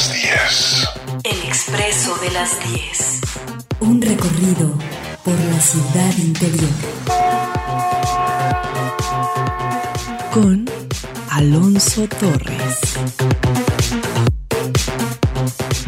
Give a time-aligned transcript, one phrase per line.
[0.00, 0.88] las 10.
[1.24, 3.20] El expreso de las 10.
[3.80, 4.72] Un recorrido
[5.24, 6.70] por la ciudad interior.
[10.32, 10.64] Con
[11.30, 12.78] Alonso Torres.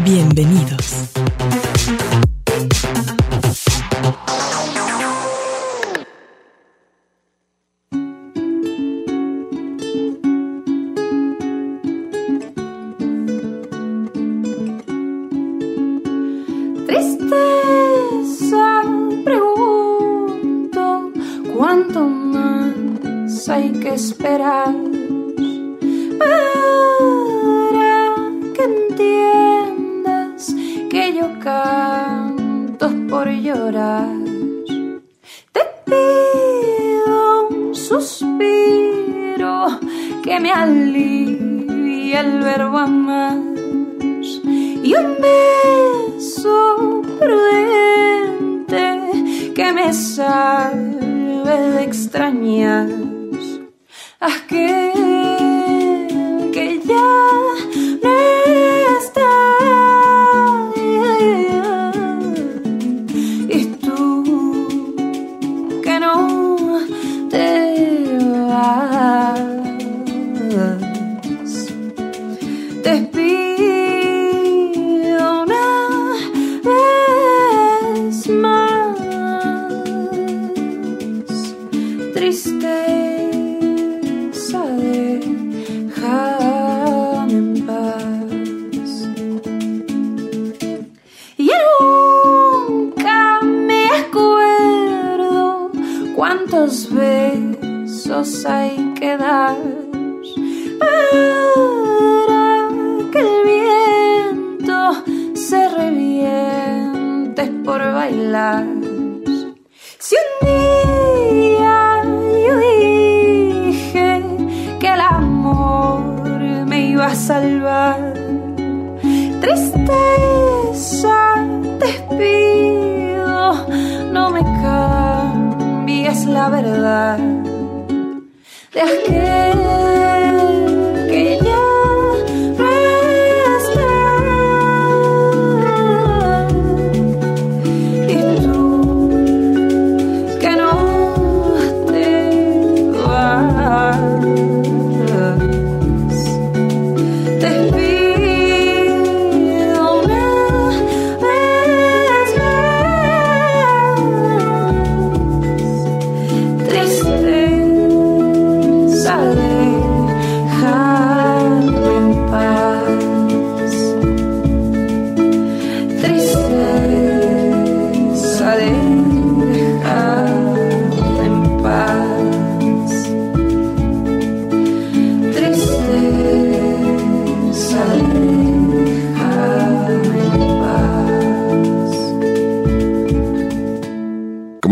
[0.05, 1.12] Bienvenidos.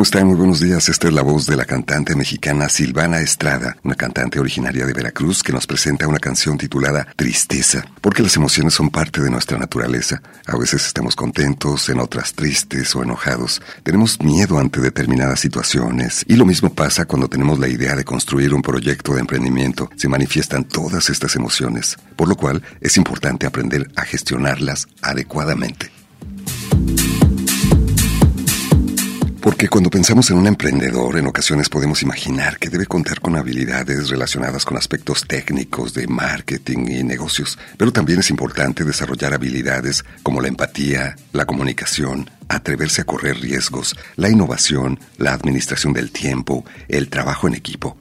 [0.00, 0.28] ¿Cómo están?
[0.28, 0.88] Muy buenos días.
[0.88, 5.43] Esta es la voz de la cantante mexicana Silvana Estrada, una cantante originaria de Veracruz
[5.43, 10.22] que nos presenta una canción titulada Tristeza, porque las emociones son parte de nuestra naturaleza.
[10.47, 13.60] A veces estamos contentos, en otras tristes o enojados.
[13.83, 18.55] Tenemos miedo ante determinadas situaciones y lo mismo pasa cuando tenemos la idea de construir
[18.55, 19.91] un proyecto de emprendimiento.
[19.97, 25.91] Se manifiestan todas estas emociones, por lo cual es importante aprender a gestionarlas adecuadamente.
[29.50, 34.09] Porque cuando pensamos en un emprendedor, en ocasiones podemos imaginar que debe contar con habilidades
[34.09, 40.41] relacionadas con aspectos técnicos de marketing y negocios, pero también es importante desarrollar habilidades como
[40.41, 47.09] la empatía, la comunicación, atreverse a correr riesgos, la innovación, la administración del tiempo, el
[47.09, 47.97] trabajo en equipo.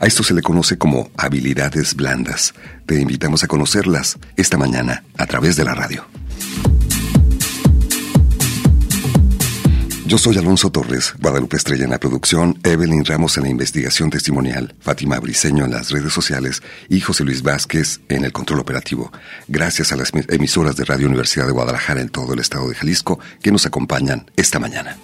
[0.00, 2.52] A esto se le conoce como habilidades blandas.
[2.86, 6.04] Te invitamos a conocerlas esta mañana a través de la radio.
[10.10, 14.74] Yo soy Alonso Torres, Guadalupe Estrella en la producción, Evelyn Ramos en la investigación testimonial,
[14.80, 19.12] Fátima Briseño en las redes sociales y José Luis Vázquez en el control operativo.
[19.46, 23.20] Gracias a las emisoras de Radio Universidad de Guadalajara en todo el estado de Jalisco
[23.40, 24.96] que nos acompañan esta mañana.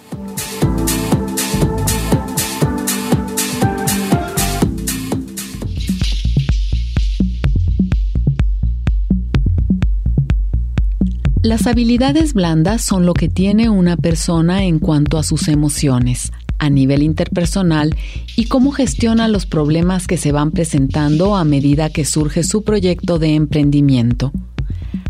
[11.43, 16.69] Las habilidades blandas son lo que tiene una persona en cuanto a sus emociones, a
[16.69, 17.95] nivel interpersonal
[18.35, 23.19] y cómo gestiona los problemas que se van presentando a medida que surge su proyecto
[23.19, 24.31] de emprendimiento.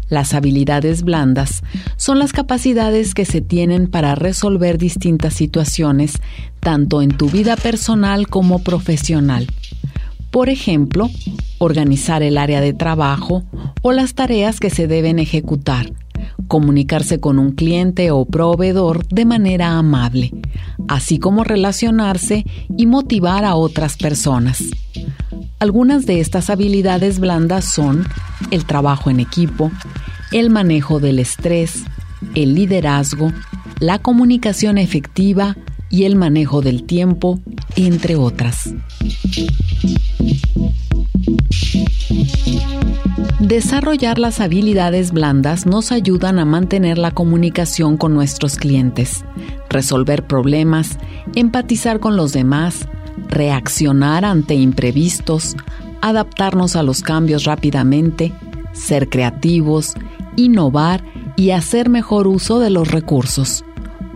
[0.10, 1.64] Las habilidades blandas
[1.96, 6.14] son las capacidades que se tienen para resolver distintas situaciones,
[6.60, 9.48] tanto en tu vida personal como profesional.
[10.30, 11.10] Por ejemplo,
[11.58, 13.44] organizar el área de trabajo
[13.82, 15.92] o las tareas que se deben ejecutar,
[16.48, 20.34] comunicarse con un cliente o proveedor de manera amable,
[20.88, 22.46] así como relacionarse
[22.78, 24.64] y motivar a otras personas.
[25.60, 28.06] Algunas de estas habilidades blandas son
[28.52, 29.72] el trabajo en equipo,
[30.32, 31.84] el manejo del estrés,
[32.36, 33.32] el liderazgo,
[33.80, 35.56] la comunicación efectiva
[35.90, 37.40] y el manejo del tiempo,
[37.76, 38.74] entre otras.
[43.48, 49.24] Desarrollar las habilidades blandas nos ayudan a mantener la comunicación con nuestros clientes,
[49.70, 50.98] resolver problemas,
[51.34, 52.90] empatizar con los demás,
[53.30, 55.56] reaccionar ante imprevistos,
[56.02, 58.34] adaptarnos a los cambios rápidamente,
[58.74, 59.94] ser creativos,
[60.36, 61.02] innovar
[61.38, 63.64] y hacer mejor uso de los recursos.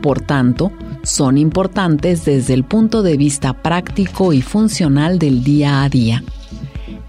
[0.02, 0.74] Por tanto,
[1.04, 6.22] son importantes desde el punto de vista práctico y funcional del día a día.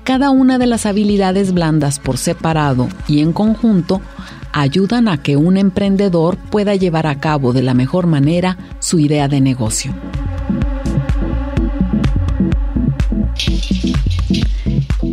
[0.05, 4.01] Cada una de las habilidades blandas por separado y en conjunto
[4.53, 9.29] ayudan a que un emprendedor pueda llevar a cabo de la mejor manera su idea
[9.29, 9.95] de negocio.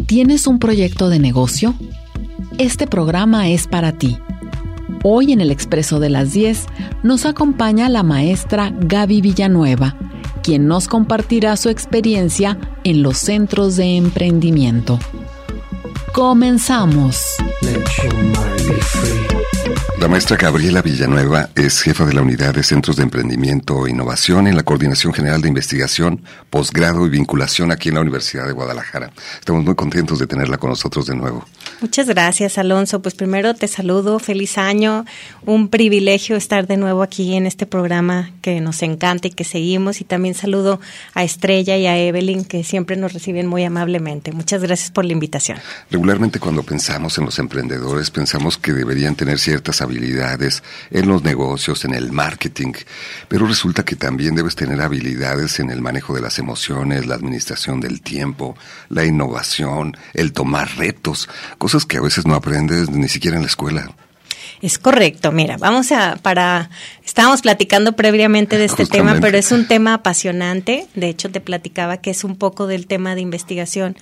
[0.08, 1.76] ¿Tienes un proyecto de negocio?
[2.58, 4.18] Este programa es para ti.
[5.04, 6.66] Hoy en el Expreso de las 10
[7.04, 9.96] nos acompaña la maestra Gaby Villanueva,
[10.44, 15.00] quien nos compartirá su experiencia en los centros de emprendimiento.
[16.14, 17.38] Comenzamos.
[20.00, 24.48] La maestra Gabriela Villanueva es jefa de la Unidad de Centros de Emprendimiento e Innovación
[24.48, 29.12] en la Coordinación General de Investigación, Posgrado y Vinculación aquí en la Universidad de Guadalajara.
[29.40, 31.46] Estamos muy contentos de tenerla con nosotros de nuevo.
[31.82, 33.02] Muchas gracias, Alonso.
[33.02, 35.06] Pues primero te saludo, feliz año,
[35.46, 40.02] un privilegio estar de nuevo aquí en este programa que nos encanta y que seguimos.
[40.02, 40.82] Y también saludo
[41.14, 44.34] a Estrella y a Evelyn, que siempre nos reciben muy amablemente.
[44.34, 45.58] Muchas gracias por la invitación.
[45.90, 51.86] Regularmente cuando pensamos en los emprendedores, pensamos que deberían tener ciertas habilidades en los negocios,
[51.86, 52.74] en el marketing,
[53.30, 57.80] pero resulta que también debes tener habilidades en el manejo de las emociones, la administración
[57.80, 58.58] del tiempo,
[58.90, 61.30] la innovación, el tomar retos,
[61.88, 63.90] que a veces no aprendes ni siquiera en la escuela.
[64.62, 66.70] Es correcto, mira, vamos a, para,
[67.06, 71.98] estábamos platicando previamente de este tema, pero es un tema apasionante, de hecho te platicaba
[71.98, 73.96] que es un poco del tema de investigación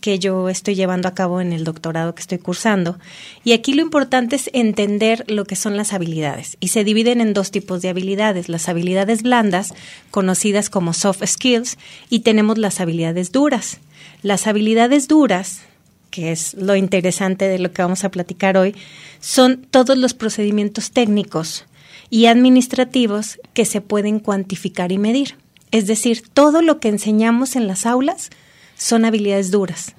[0.00, 2.98] que yo estoy llevando a cabo en el doctorado que estoy cursando.
[3.44, 6.56] Y aquí lo importante es entender lo que son las habilidades.
[6.60, 8.48] Y se dividen en dos tipos de habilidades.
[8.48, 9.74] Las habilidades blandas,
[10.10, 11.76] conocidas como soft skills,
[12.08, 13.80] y tenemos las habilidades duras.
[14.22, 15.62] Las habilidades duras
[16.10, 18.74] que es lo interesante de lo que vamos a platicar hoy,
[19.20, 21.66] son todos los procedimientos técnicos
[22.10, 25.36] y administrativos que se pueden cuantificar y medir.
[25.70, 28.30] Es decir, todo lo que enseñamos en las aulas
[28.76, 29.94] son habilidades duras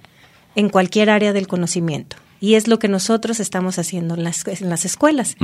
[0.55, 2.17] en cualquier área del conocimiento.
[2.41, 5.35] Y es lo que nosotros estamos haciendo en las, en las escuelas.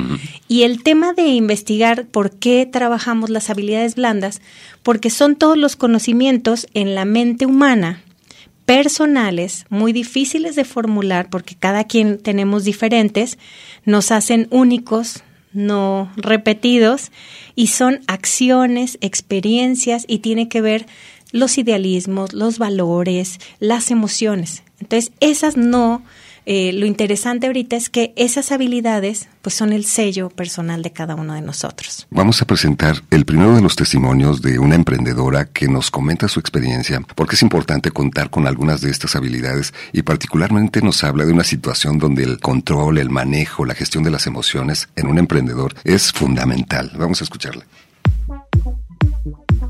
[0.48, 4.42] Y el tema de investigar por qué trabajamos las habilidades blandas,
[4.82, 8.02] porque son todos los conocimientos en la mente humana
[8.68, 13.38] personales, muy difíciles de formular porque cada quien tenemos diferentes,
[13.86, 17.14] nos hacen únicos, no repetidos,
[17.56, 20.86] y son acciones, experiencias y tiene que ver
[21.32, 24.64] los idealismos, los valores, las emociones.
[24.82, 26.04] Entonces, esas no
[26.50, 31.14] eh, lo interesante ahorita es que esas habilidades pues son el sello personal de cada
[31.14, 32.08] uno de nosotros.
[32.10, 36.40] Vamos a presentar el primero de los testimonios de una emprendedora que nos comenta su
[36.40, 41.34] experiencia, porque es importante contar con algunas de estas habilidades y particularmente nos habla de
[41.34, 45.76] una situación donde el control, el manejo, la gestión de las emociones en un emprendedor
[45.84, 46.94] es fundamental.
[46.98, 47.66] Vamos a escucharla.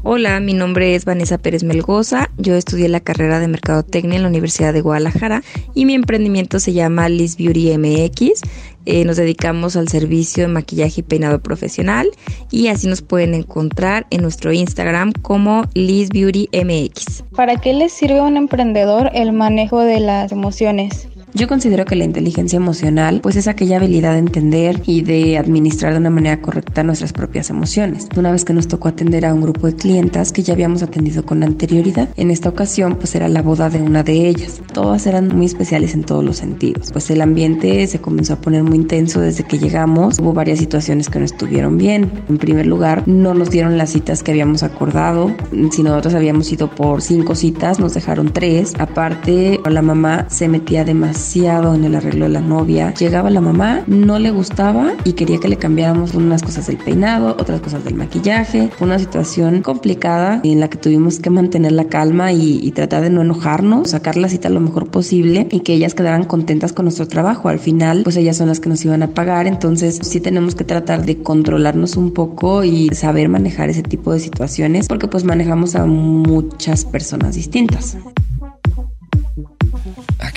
[0.10, 2.30] Hola, mi nombre es Vanessa Pérez Melgoza.
[2.38, 6.72] Yo estudié la carrera de Mercadotecnia en la Universidad de Guadalajara y mi emprendimiento se
[6.72, 8.40] llama Liz Beauty MX.
[8.86, 12.10] Eh, nos dedicamos al servicio de maquillaje y peinado profesional
[12.52, 17.24] y así nos pueden encontrar en nuestro Instagram como Liz Beauty MX.
[17.36, 21.10] ¿Para qué les sirve a un emprendedor el manejo de las emociones?
[21.38, 25.94] Yo considero que la inteligencia emocional pues es aquella habilidad de entender y de administrar
[25.94, 28.08] de una manera correcta nuestras propias emociones.
[28.18, 31.24] Una vez que nos tocó atender a un grupo de clientas que ya habíamos atendido
[31.24, 34.64] con anterioridad, en esta ocasión pues era la boda de una de ellas.
[34.74, 36.92] Todas eran muy especiales en todos los sentidos.
[36.92, 40.18] Pues el ambiente se comenzó a poner muy intenso desde que llegamos.
[40.18, 42.12] Hubo varias situaciones que no estuvieron bien.
[42.30, 45.36] En primer lugar, no nos dieron las citas que habíamos acordado.
[45.72, 48.74] Si nosotros habíamos ido por cinco citas, nos dejaron tres.
[48.80, 52.94] Aparte, la mamá se metía demasiado en el arreglo de la novia.
[52.94, 57.36] Llegaba la mamá, no le gustaba y quería que le cambiáramos unas cosas del peinado,
[57.38, 58.70] otras cosas del maquillaje.
[58.78, 63.04] Fue una situación complicada en la que tuvimos que mantener la calma y, y tratar
[63.04, 66.86] de no enojarnos, sacar la cita lo mejor posible y que ellas quedaran contentas con
[66.86, 67.50] nuestro trabajo.
[67.50, 70.64] Al final, pues ellas son las que nos iban a pagar, entonces sí tenemos que
[70.64, 75.76] tratar de controlarnos un poco y saber manejar ese tipo de situaciones porque pues manejamos
[75.76, 77.98] a muchas personas distintas.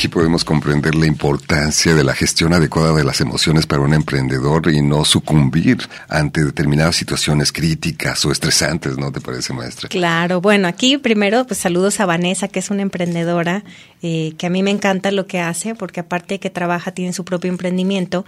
[0.01, 4.73] Aquí podemos comprender la importancia de la gestión adecuada de las emociones para un emprendedor
[4.73, 5.77] y no sucumbir
[6.09, 9.91] ante determinadas situaciones críticas o estresantes, ¿no te parece, maestra?
[9.91, 13.63] Claro, bueno, aquí primero pues saludos a Vanessa, que es una emprendedora,
[14.01, 17.13] eh, que a mí me encanta lo que hace, porque aparte de que trabaja, tiene
[17.13, 18.25] su propio emprendimiento.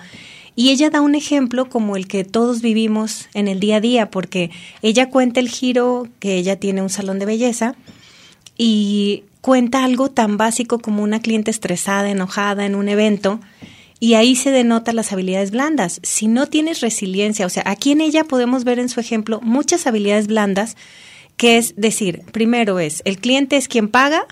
[0.55, 4.11] Y ella da un ejemplo como el que todos vivimos en el día a día,
[4.11, 4.51] porque
[4.83, 7.77] ella cuenta el giro que ella tiene un salón de belleza
[8.59, 13.41] y cuenta algo tan básico como una cliente estresada, enojada en un evento,
[14.01, 16.01] y ahí se denota las habilidades blandas.
[16.03, 19.87] Si no tienes resiliencia, o sea, aquí en ella podemos ver en su ejemplo muchas
[19.87, 20.77] habilidades blandas,
[21.37, 24.27] que es decir, primero es, el cliente es quien paga,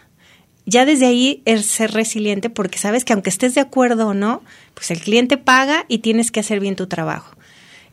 [0.65, 4.43] ya desde ahí es ser resiliente porque sabes que aunque estés de acuerdo o no,
[4.75, 7.37] pues el cliente paga y tienes que hacer bien tu trabajo.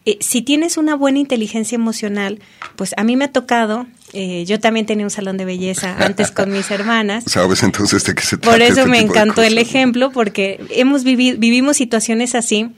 [0.08, 2.40] Eh, si tienes una buena inteligencia emocional,
[2.78, 6.32] pues a mí me ha tocado, eh, yo también tenía un salón de belleza antes
[6.32, 7.26] con mis hermanas.
[7.28, 8.52] ¿Sabes entonces de qué se trata?
[8.54, 12.70] Por eso este me tipo de encantó el ejemplo, porque hemos vivido, vivimos situaciones así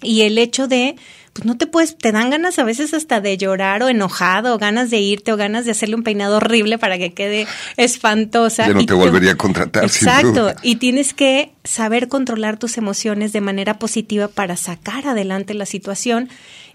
[0.00, 0.96] y el hecho de
[1.34, 4.58] pues no te puedes, te dan ganas a veces hasta de llorar o enojado, o
[4.58, 8.68] ganas de irte, o ganas de hacerle un peinado horrible para que quede espantosa.
[8.68, 13.32] Ya no Y te volvería a contratar, Exacto, y tienes que saber controlar tus emociones
[13.32, 16.28] de manera positiva para sacar adelante la situación.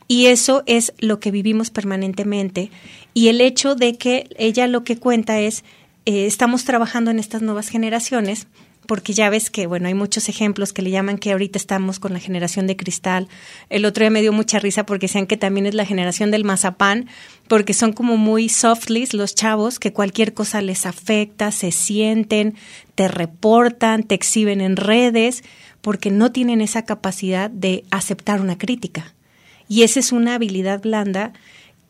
[0.09, 2.69] Y eso es lo que vivimos permanentemente.
[3.13, 5.63] Y el hecho de que ella lo que cuenta es,
[6.05, 8.47] eh, estamos trabajando en estas nuevas generaciones,
[8.89, 12.11] porque ya ves que, bueno, hay muchos ejemplos que le llaman que ahorita estamos con
[12.11, 13.27] la generación de cristal.
[13.69, 16.43] El otro día me dio mucha risa porque decían que también es la generación del
[16.43, 17.07] mazapán,
[17.47, 22.55] porque son como muy softlies los chavos, que cualquier cosa les afecta, se sienten,
[22.95, 25.43] te reportan, te exhiben en redes,
[25.81, 29.13] porque no tienen esa capacidad de aceptar una crítica.
[29.67, 31.33] Y esa es una habilidad blanda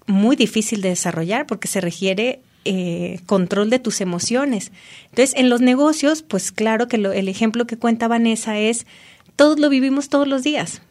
[0.06, 4.72] muy difícil de desarrollar porque se requiere eh, control de tus emociones.
[5.12, 8.86] Entonces, en los negocios, pues claro que lo- el ejemplo que cuenta Vanessa es,
[9.36, 10.82] todos lo vivimos todos los días.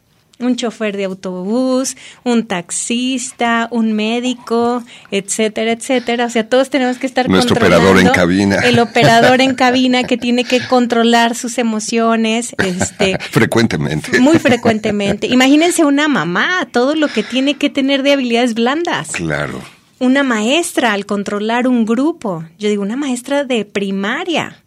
[0.41, 6.25] Un chofer de autobús, un taxista, un médico, etcétera, etcétera.
[6.25, 7.89] O sea, todos tenemos que estar Nuestro controlando.
[7.89, 8.55] operador en cabina.
[8.63, 14.19] El operador en cabina que tiene que controlar sus emociones, este, Frecuentemente.
[14.21, 15.27] muy frecuentemente.
[15.27, 19.09] Imagínense una mamá, todo lo que tiene que tener de habilidades blandas.
[19.11, 19.61] Claro.
[19.99, 22.45] Una maestra al controlar un grupo.
[22.57, 24.63] Yo digo, una maestra de primaria.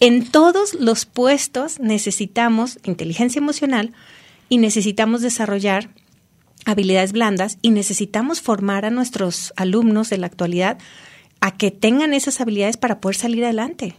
[0.00, 3.92] En todos los puestos necesitamos inteligencia emocional
[4.48, 5.90] y necesitamos desarrollar
[6.64, 10.78] habilidades blandas y necesitamos formar a nuestros alumnos de la actualidad
[11.40, 13.94] a que tengan esas habilidades para poder salir adelante.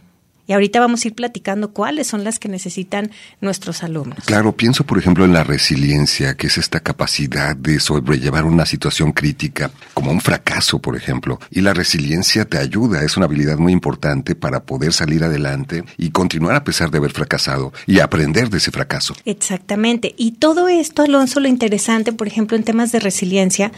[0.46, 3.10] Y ahorita vamos a ir platicando cuáles son las que necesitan
[3.40, 4.18] nuestros alumnos.
[4.26, 9.12] Claro, pienso por ejemplo en la resiliencia, que es esta capacidad de sobrellevar una situación
[9.12, 11.40] crítica, como un fracaso, por ejemplo.
[11.50, 16.10] Y la resiliencia te ayuda, es una habilidad muy importante para poder salir adelante y
[16.10, 19.16] continuar a pesar de haber fracasado y aprender de ese fracaso.
[19.24, 20.14] Exactamente.
[20.16, 23.72] Y todo esto, Alonso, lo interesante, por ejemplo, en temas de resiliencia,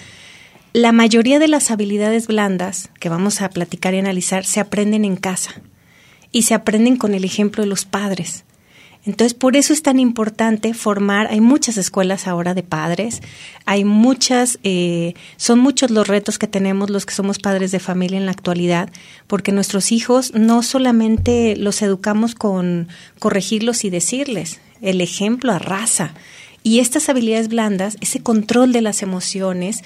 [0.75, 5.17] la mayoría de las habilidades blandas que vamos a platicar y analizar se aprenden en
[5.17, 5.63] casa
[6.33, 8.45] y se aprenden con el ejemplo de los padres.
[9.05, 13.23] Entonces, por eso es tan importante formar, hay muchas escuelas ahora de padres,
[13.65, 18.19] hay muchas, eh, son muchos los retos que tenemos los que somos padres de familia
[18.19, 18.91] en la actualidad,
[19.27, 26.13] porque nuestros hijos no solamente los educamos con corregirlos y decirles, el ejemplo arrasa.
[26.63, 29.83] Y estas habilidades blandas, ese control de las emociones,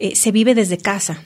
[0.00, 1.22] eh, se vive desde casa.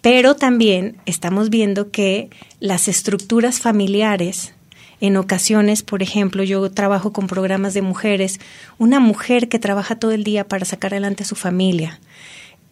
[0.00, 4.54] Pero también estamos viendo que las estructuras familiares,
[5.00, 8.40] en ocasiones, por ejemplo, yo trabajo con programas de mujeres,
[8.78, 12.00] una mujer que trabaja todo el día para sacar adelante a su familia.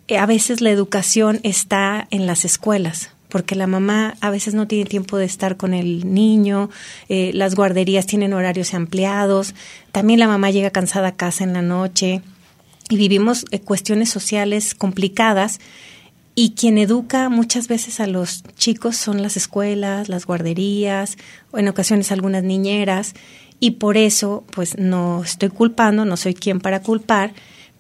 [0.09, 4.69] Eh, A veces la educación está en las escuelas, porque la mamá a veces no
[4.69, 6.71] tiene tiempo de estar con el niño,
[7.09, 9.55] eh, las guarderías tienen horarios ampliados,
[9.91, 12.23] también la mamá llega cansada a casa en la noche
[12.89, 15.59] y vivimos eh, cuestiones sociales complicadas
[16.39, 21.17] y quien educa muchas veces a los chicos son las escuelas, las guarderías,
[21.51, 23.15] o en ocasiones algunas niñeras,
[23.59, 27.33] y por eso, pues no estoy culpando, no soy quien para culpar,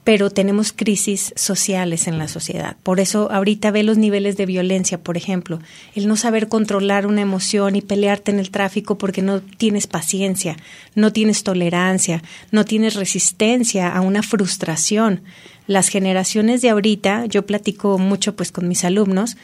[0.04, 2.76] pero tenemos crisis sociales en la sociedad.
[2.82, 5.58] Por eso ahorita ve los niveles de violencia, por ejemplo,
[5.94, 10.56] el no saber controlar una emoción y pelearte en el tráfico porque no tienes paciencia,
[10.94, 12.22] no tienes tolerancia,
[12.52, 15.22] no tienes resistencia a una frustración.
[15.66, 19.36] Las generaciones de ahorita, yo platico mucho pues con mis alumnos,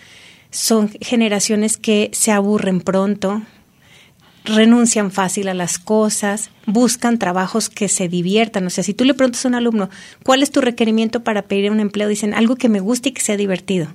[0.51, 3.43] son generaciones que se aburren pronto,
[4.45, 8.67] renuncian fácil a las cosas, buscan trabajos que se diviertan.
[8.67, 9.89] O sea, si tú le preguntas a un alumno,
[10.25, 12.09] ¿cuál es tu requerimiento para pedir un empleo?
[12.09, 13.89] Dicen algo que me guste y que sea divertido.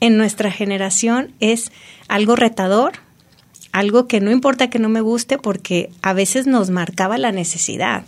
[0.00, 1.70] En nuestra generación es
[2.08, 2.92] algo retador,
[3.72, 8.04] algo que no importa que no me guste porque a veces nos marcaba la necesidad.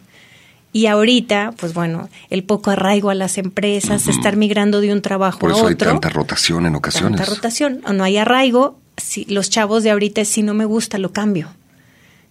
[0.73, 5.38] Y ahorita, pues bueno, el poco arraigo a las empresas, estar migrando de un trabajo
[5.38, 7.18] Por a eso hay tanta rotación en ocasiones.
[7.18, 7.80] Tanta rotación.
[7.87, 8.78] O no hay arraigo.
[8.96, 11.49] Si, los chavos de ahorita, si no me gusta, lo cambio.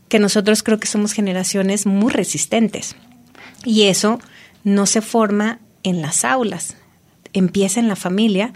[0.10, 2.96] Que nosotros creo que somos generaciones muy resistentes.
[3.64, 4.20] Y eso
[4.64, 6.76] no se forma en las aulas,
[7.34, 8.54] empieza en la familia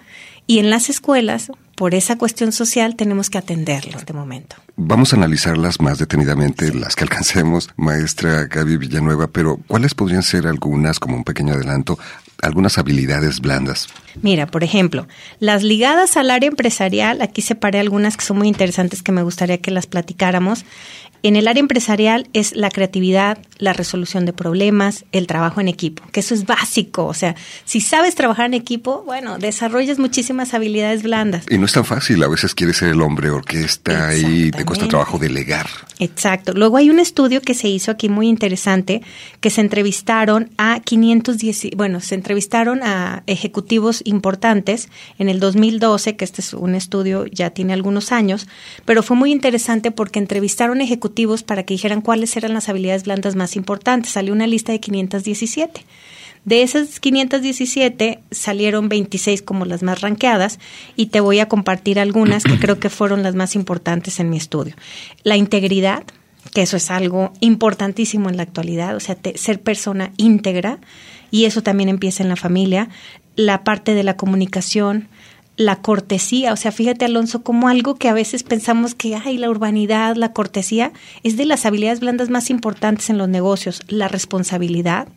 [0.47, 4.57] y en las escuelas, por esa cuestión social, tenemos que atenderlo de momento.
[4.75, 10.45] Vamos a analizarlas más detenidamente, las que alcancemos, maestra Gaby Villanueva, pero ¿cuáles podrían ser
[10.45, 11.97] algunas, como un pequeño adelanto,
[12.41, 13.87] algunas habilidades blandas?
[14.21, 15.07] Mira, por ejemplo,
[15.39, 19.59] las ligadas al área empresarial, aquí separé algunas que son muy interesantes que me gustaría
[19.59, 20.65] que las platicáramos.
[21.21, 26.01] En el área empresarial es la creatividad, la resolución de problemas, el trabajo en equipo,
[26.13, 27.05] que eso es básico.
[27.05, 27.35] O sea,
[27.65, 31.45] si sabes trabajar en equipo, bueno, desarrollas muchísimas habilidades blandas.
[31.49, 34.87] Y no es tan fácil, a veces quieres ser el hombre orquesta y te cuesta
[34.87, 35.67] trabajo delegar.
[35.99, 36.53] Exacto.
[36.53, 39.01] Luego hay un estudio que se hizo aquí muy interesante,
[39.41, 46.23] que se entrevistaron a 510, bueno, se entrevistaron a ejecutivos importantes en el 2012, que
[46.23, 48.47] este es un estudio ya tiene algunos años,
[48.85, 51.08] pero fue muy interesante porque entrevistaron ejecutivos
[51.45, 54.13] para que dijeran cuáles eran las habilidades blandas más importantes.
[54.13, 55.85] Salió una lista de 517.
[56.45, 60.59] De esas 517 salieron 26 como las más ranqueadas
[60.95, 64.37] y te voy a compartir algunas que creo que fueron las más importantes en mi
[64.37, 64.75] estudio.
[65.23, 66.03] La integridad,
[66.53, 70.79] que eso es algo importantísimo en la actualidad, o sea, ser persona íntegra
[71.29, 72.89] y eso también empieza en la familia.
[73.35, 75.09] La parte de la comunicación,
[75.59, 79.49] la cortesía, o sea, fíjate Alonso, como algo que a veces pensamos que, ay, la
[79.49, 80.93] urbanidad, la cortesía,
[81.23, 85.09] es de las habilidades blandas más importantes en los negocios, la responsabilidad,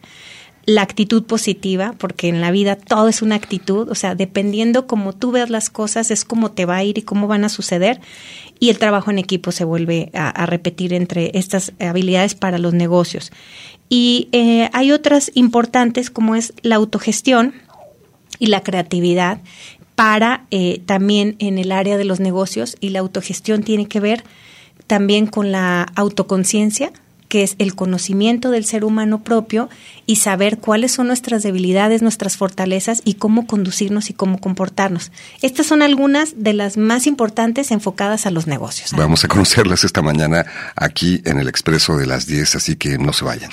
[0.66, 5.12] la actitud positiva, porque en la vida todo es una actitud, o sea, dependiendo cómo
[5.12, 8.00] tú veas las cosas, es cómo te va a ir y cómo van a suceder,
[8.58, 12.74] y el trabajo en equipo se vuelve a, a repetir entre estas habilidades para los
[12.74, 13.30] negocios.
[13.88, 17.54] Y eh, hay otras importantes como es la autogestión,
[18.38, 19.38] y la creatividad,
[20.02, 24.24] para eh, también en el área de los negocios y la autogestión tiene que ver
[24.88, 26.90] también con la autoconciencia,
[27.28, 29.68] que es el conocimiento del ser humano propio
[30.04, 35.12] y saber cuáles son nuestras debilidades, nuestras fortalezas y cómo conducirnos y cómo comportarnos.
[35.40, 38.90] Estas son algunas de las más importantes enfocadas a los negocios.
[38.96, 43.12] Vamos a conocerlas esta mañana aquí en el Expreso de las 10, así que no
[43.12, 43.52] se vayan.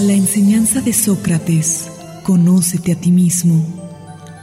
[0.00, 1.88] La enseñanza de Sócrates,
[2.22, 3.64] conócete a ti mismo,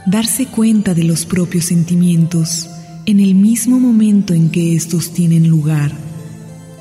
[0.06, 2.70] darse cuenta de los propios sentimientos
[3.06, 5.92] en el mismo momento en que estos tienen lugar,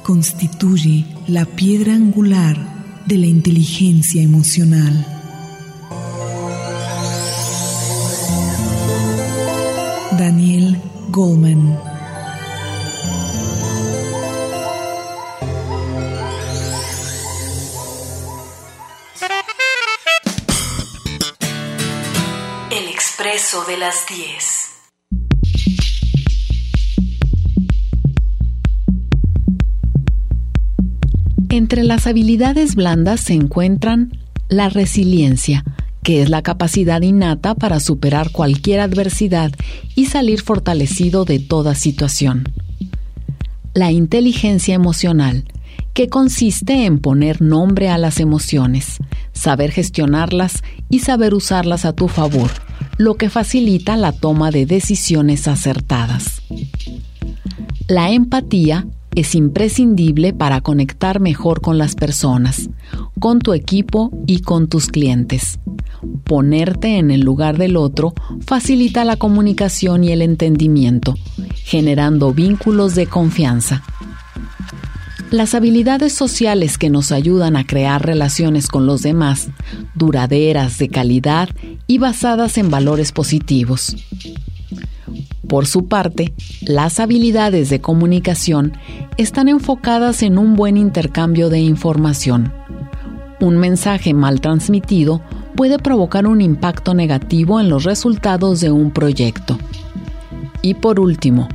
[0.04, 5.06] constituye la piedra angular de la inteligencia emocional.
[10.18, 10.78] Daniel
[11.10, 11.87] Goldman
[23.66, 24.68] de las 10.
[31.50, 34.18] Entre las habilidades blandas se encuentran
[34.50, 35.64] la resiliencia,
[36.04, 39.52] que es la capacidad innata para superar cualquier adversidad
[39.96, 42.44] y salir fortalecido de toda situación.
[43.74, 45.46] La inteligencia emocional,
[45.94, 48.98] que consiste en poner nombre a las emociones,
[49.34, 52.52] saber gestionarlas y saber usarlas a tu favor,
[52.98, 56.42] lo que facilita la toma de decisiones acertadas.
[57.88, 62.70] La empatía es imprescindible para conectar mejor con las personas,
[63.20, 65.60] con tu equipo y con tus clientes.
[66.24, 68.14] Ponerte en el lugar del otro
[68.46, 71.16] facilita la comunicación y el entendimiento,
[71.56, 73.84] generando vínculos de confianza.
[75.32, 79.50] Las habilidades sociales que nos ayudan a crear relaciones con los demás,
[79.94, 81.50] duraderas, de calidad
[81.86, 83.98] y basadas en valores positivos.
[85.46, 88.78] Por su parte, las habilidades de comunicación
[89.18, 92.54] están enfocadas en un buen intercambio de información.
[93.42, 95.22] Un mensaje mal transmitido
[95.56, 99.58] puede provocar un impacto negativo en los resultados de un proyecto.
[100.62, 101.50] Y por último,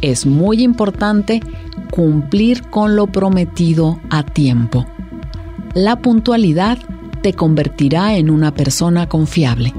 [0.00, 1.42] es muy importante
[1.90, 4.86] cumplir con lo prometido a tiempo.
[5.74, 6.78] La puntualidad
[7.22, 9.72] te convertirá en una persona confiable.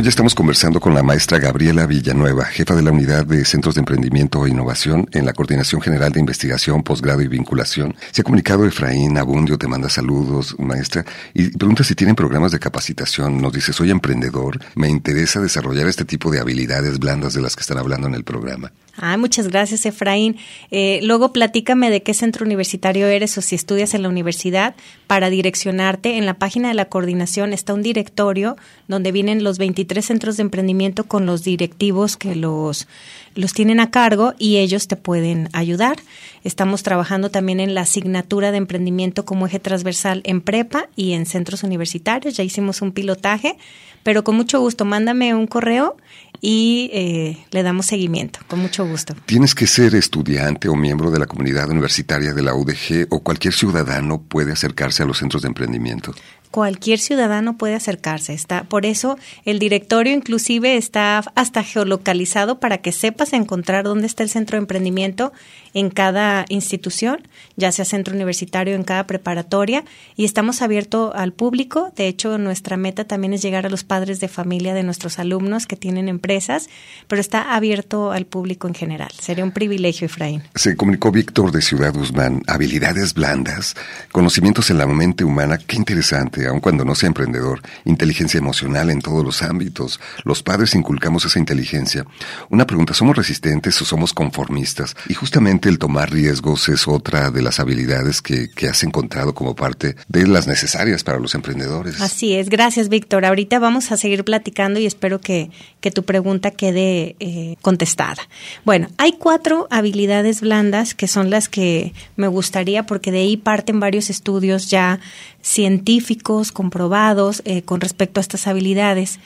[0.00, 3.80] Hoy estamos conversando con la maestra Gabriela Villanueva, jefa de la Unidad de Centros de
[3.80, 7.94] Emprendimiento e Innovación en la Coordinación General de Investigación, Posgrado y Vinculación.
[8.10, 12.58] Se ha comunicado Efraín Abundio, te manda saludos, maestra, y pregunta si tienen programas de
[12.58, 13.42] capacitación.
[13.42, 17.60] Nos dice, soy emprendedor, me interesa desarrollar este tipo de habilidades blandas de las que
[17.60, 18.72] están hablando en el programa.
[19.02, 20.36] Ah, muchas gracias, Efraín.
[20.70, 24.74] Eh, luego platícame de qué centro universitario eres o si estudias en la universidad
[25.06, 26.18] para direccionarte.
[26.18, 28.58] En la página de la coordinación está un directorio
[28.88, 32.88] donde vienen los 23 centros de emprendimiento con los directivos que los,
[33.34, 35.96] los tienen a cargo y ellos te pueden ayudar.
[36.44, 41.24] Estamos trabajando también en la asignatura de emprendimiento como eje transversal en prepa y en
[41.24, 42.36] centros universitarios.
[42.36, 43.56] Ya hicimos un pilotaje,
[44.02, 45.96] pero con mucho gusto, mándame un correo
[46.40, 49.14] y eh, le damos seguimiento, con mucho gusto.
[49.26, 53.54] ¿Tienes que ser estudiante o miembro de la comunidad universitaria de la UDG o cualquier
[53.54, 56.14] ciudadano puede acercarse a los centros de emprendimiento?
[56.50, 58.32] cualquier ciudadano puede acercarse.
[58.32, 64.22] Está, por eso el directorio inclusive está hasta geolocalizado para que sepas encontrar dónde está
[64.22, 65.32] el centro de emprendimiento
[65.74, 69.84] en cada institución, ya sea centro universitario en cada preparatoria,
[70.16, 71.92] y estamos abiertos al público.
[71.96, 75.66] De hecho, nuestra meta también es llegar a los padres de familia de nuestros alumnos
[75.66, 76.68] que tienen empresas,
[77.08, 79.10] pero está abierto al público en general.
[79.18, 80.42] Sería un privilegio, Efraín.
[80.54, 83.76] Se comunicó Víctor de Ciudad Guzmán, habilidades blandas,
[84.12, 89.00] conocimientos en la mente humana, qué interesante aun cuando no sea emprendedor, inteligencia emocional en
[89.00, 90.00] todos los ámbitos.
[90.24, 92.04] Los padres inculcamos esa inteligencia.
[92.48, 94.96] Una pregunta, ¿somos resistentes o somos conformistas?
[95.08, 99.96] Y justamente el tomar riesgos es otra de las habilidades que, has encontrado como parte
[100.08, 102.00] de las necesarias para los emprendedores.
[102.00, 103.24] Así es, gracias Víctor.
[103.24, 105.50] Ahorita vamos a seguir platicando y espero que,
[105.94, 108.22] tu pregunta quede eh, contestada.
[108.64, 113.80] Bueno, hay cuatro habilidades blandas que son las que me gustaría porque de ahí parten
[113.80, 115.00] varios estudios ya
[115.42, 119.18] científicos comprobados eh, con respecto a estas habilidades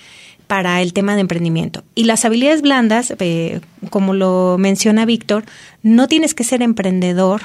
[0.54, 1.82] para el tema de emprendimiento.
[1.96, 5.42] Y las habilidades blandas, eh, como lo menciona Víctor,
[5.82, 7.42] no tienes que ser emprendedor.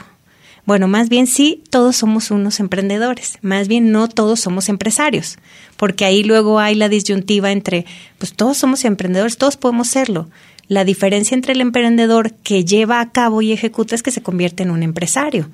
[0.66, 5.40] Bueno, más bien sí, todos somos unos emprendedores, más bien no todos somos empresarios,
[5.76, 7.88] porque ahí luego hay la disyuntiva entre,
[8.20, 10.30] pues todos somos emprendedores, todos podemos serlo.
[10.68, 14.62] La diferencia entre el emprendedor que lleva a cabo y ejecuta es que se convierte
[14.62, 15.50] en un empresario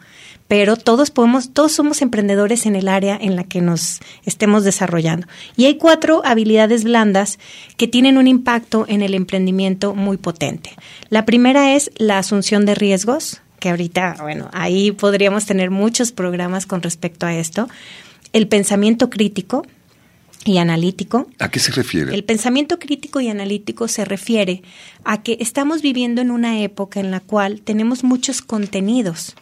[0.48, 5.28] pero todos podemos, todos somos emprendedores en el área en la que nos estemos desarrollando.
[5.56, 7.40] Y hay cuatro habilidades blandas
[7.78, 10.72] que tienen un impacto en el emprendimiento muy potente.
[11.10, 16.66] La primera es la asunción de riesgos, que ahorita, bueno, ahí podríamos tener muchos programas
[16.66, 17.68] con respecto a esto.
[18.32, 19.66] El pensamiento crítico,
[20.48, 21.28] y analítico.
[21.40, 22.14] ¿A qué se refiere?
[22.14, 24.62] El pensamiento crítico y analítico se refiere
[25.04, 29.36] a que estamos viviendo en una época en la cual tenemos muchos contenidos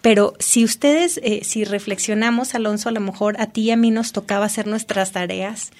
[0.00, 3.90] pero si ustedes, eh, si reflexionamos, Alonso, a lo mejor a ti y a mí
[3.90, 5.72] nos tocaba hacer nuestras tareas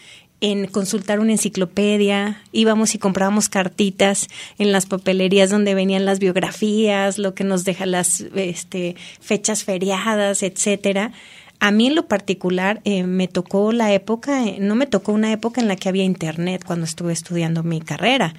[0.42, 4.26] en consultar una enciclopedia, íbamos y comprábamos cartitas
[4.58, 10.42] en las papelerías donde venían las biografías, lo que nos deja las este, fechas feriadas,
[10.42, 11.12] etcétera.
[11.60, 15.30] A mí en lo particular eh, me tocó la época, eh, no me tocó una
[15.30, 18.34] época en la que había internet cuando estuve estudiando mi carrera.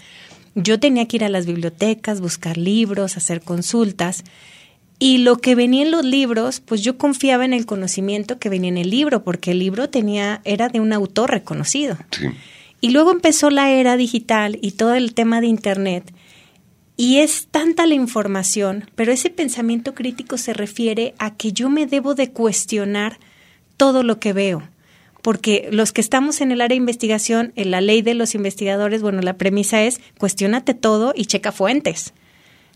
[0.56, 4.26] Yo tenía que ir a las bibliotecas, buscar libros, hacer consultas
[5.00, 8.70] y lo que venía en los libros, pues yo confiaba en el conocimiento que venía
[8.70, 11.98] en el libro, porque el libro tenía, era de un autor reconocido.
[12.80, 16.14] Y luego empezó la era digital y todo el tema de Internet.
[16.96, 21.88] Y es tanta la información, pero ese pensamiento crítico se refiere a que yo me
[21.88, 23.20] debo de cuestionar
[23.78, 24.64] todo lo que veo.
[25.22, 29.02] Porque los que estamos en el área de investigación, en la ley de los investigadores,
[29.02, 32.14] bueno, la premisa es cuestionate todo y checa fuentes.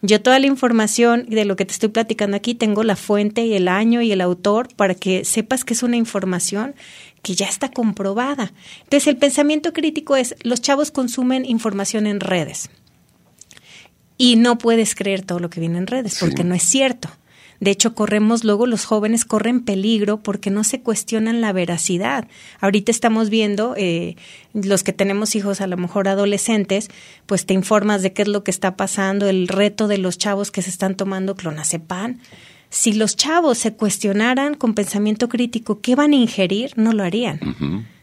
[0.02, 3.54] Yo toda la información de lo que te estoy platicando aquí tengo la fuente y
[3.54, 6.76] el año y el autor para que sepas que es una información
[7.24, 8.54] que ya está comprobada.
[8.84, 12.70] Entonces el pensamiento crítico es los chavos consumen información en redes
[14.18, 17.10] y no puedes creer todo lo que viene en redes porque no es cierto.
[17.60, 22.28] De hecho, corremos luego, los jóvenes corren peligro porque no se cuestionan la veracidad.
[22.60, 24.16] Ahorita estamos viendo, eh,
[24.54, 26.90] los que tenemos hijos a lo mejor adolescentes,
[27.26, 30.52] pues te informas de qué es lo que está pasando, el reto de los chavos
[30.52, 32.20] que se están tomando clonazepam.
[32.70, 37.40] Si los chavos se cuestionaran con pensamiento crítico qué van a ingerir, no lo harían.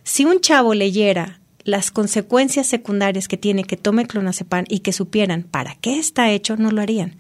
[0.03, 5.43] Si un chavo leyera las consecuencias secundarias que tiene que tome clonazepam y que supieran
[5.43, 7.17] para qué está hecho, no lo harían.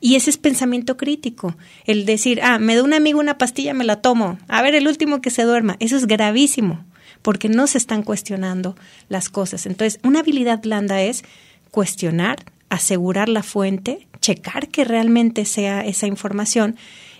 [0.00, 1.56] Y ese es pensamiento crítico.
[1.84, 4.38] El decir, ah, me da un amigo una pastilla, me la tomo.
[4.48, 5.76] A ver, el último que se duerma.
[5.80, 6.84] Eso es gravísimo,
[7.22, 8.76] porque no se están cuestionando
[9.08, 9.66] las cosas.
[9.66, 11.24] Entonces, una habilidad blanda es
[11.70, 16.76] cuestionar, asegurar la fuente, checar que realmente sea esa información.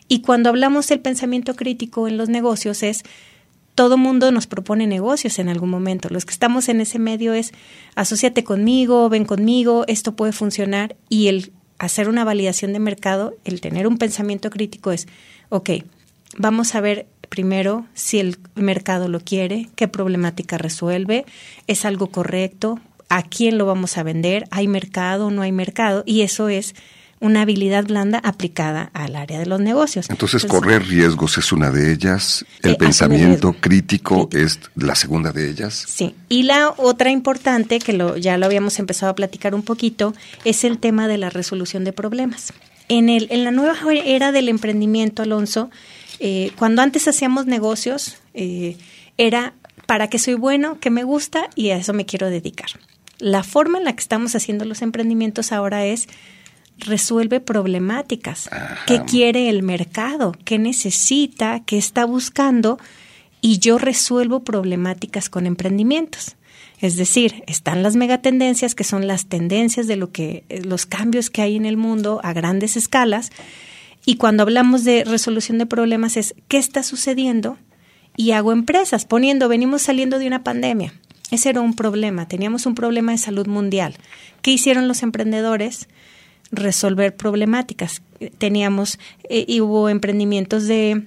[0.08, 3.02] Y cuando hablamos del pensamiento crítico en los negocios es
[3.76, 6.08] todo mundo nos propone negocios en algún momento.
[6.10, 7.52] Los que estamos en ese medio es
[7.94, 13.60] asociate conmigo, ven conmigo, esto puede funcionar y el hacer una validación de mercado, el
[13.60, 15.06] tener un pensamiento crítico es,
[15.48, 15.70] ok,
[16.38, 21.26] vamos a ver primero si el mercado lo quiere, qué problemática resuelve,
[21.66, 26.22] es algo correcto, a quién lo vamos a vender, hay mercado, no hay mercado, y
[26.22, 26.74] eso es
[27.20, 30.10] una habilidad blanda aplicada al área de los negocios.
[30.10, 35.50] Entonces, correr riesgos es una de ellas, el eh, pensamiento crítico, es la segunda de
[35.50, 35.84] ellas.
[35.88, 40.14] Sí, y la otra importante, que lo, ya lo habíamos empezado a platicar un poquito,
[40.44, 42.52] es el tema de la resolución de problemas.
[42.88, 43.74] En, el, en la nueva
[44.04, 45.70] era del emprendimiento, Alonso,
[46.20, 48.76] eh, cuando antes hacíamos negocios, eh,
[49.16, 49.54] era
[49.86, 52.68] para que soy bueno, que me gusta y a eso me quiero dedicar.
[53.18, 56.08] La forma en la que estamos haciendo los emprendimientos ahora es
[56.78, 58.48] resuelve problemáticas.
[58.86, 60.34] ¿Qué quiere el mercado?
[60.44, 61.62] ¿Qué necesita?
[61.64, 62.78] ¿Qué está buscando?
[63.40, 66.36] Y yo resuelvo problemáticas con emprendimientos.
[66.80, 71.30] Es decir, están las megatendencias, que son las tendencias de lo que, eh, los cambios
[71.30, 73.30] que hay en el mundo a grandes escalas.
[74.04, 77.56] Y cuando hablamos de resolución de problemas es qué está sucediendo
[78.16, 80.92] y hago empresas, poniendo, venimos saliendo de una pandemia.
[81.30, 83.96] Ese era un problema, teníamos un problema de salud mundial.
[84.42, 85.88] ¿Qué hicieron los emprendedores?
[86.56, 88.02] Resolver problemáticas.
[88.38, 91.06] Teníamos eh, y hubo emprendimientos de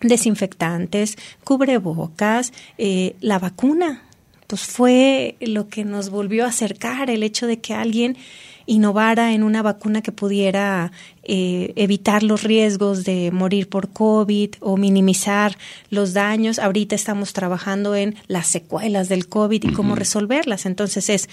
[0.00, 4.02] desinfectantes, cubrebocas, eh, la vacuna.
[4.46, 8.18] Pues fue lo que nos volvió a acercar el hecho de que alguien
[8.66, 14.76] innovara en una vacuna que pudiera eh, evitar los riesgos de morir por COVID o
[14.76, 15.56] minimizar
[15.90, 16.58] los daños.
[16.58, 20.66] Ahorita estamos trabajando en las secuelas del COVID y cómo resolverlas.
[20.66, 21.28] Entonces es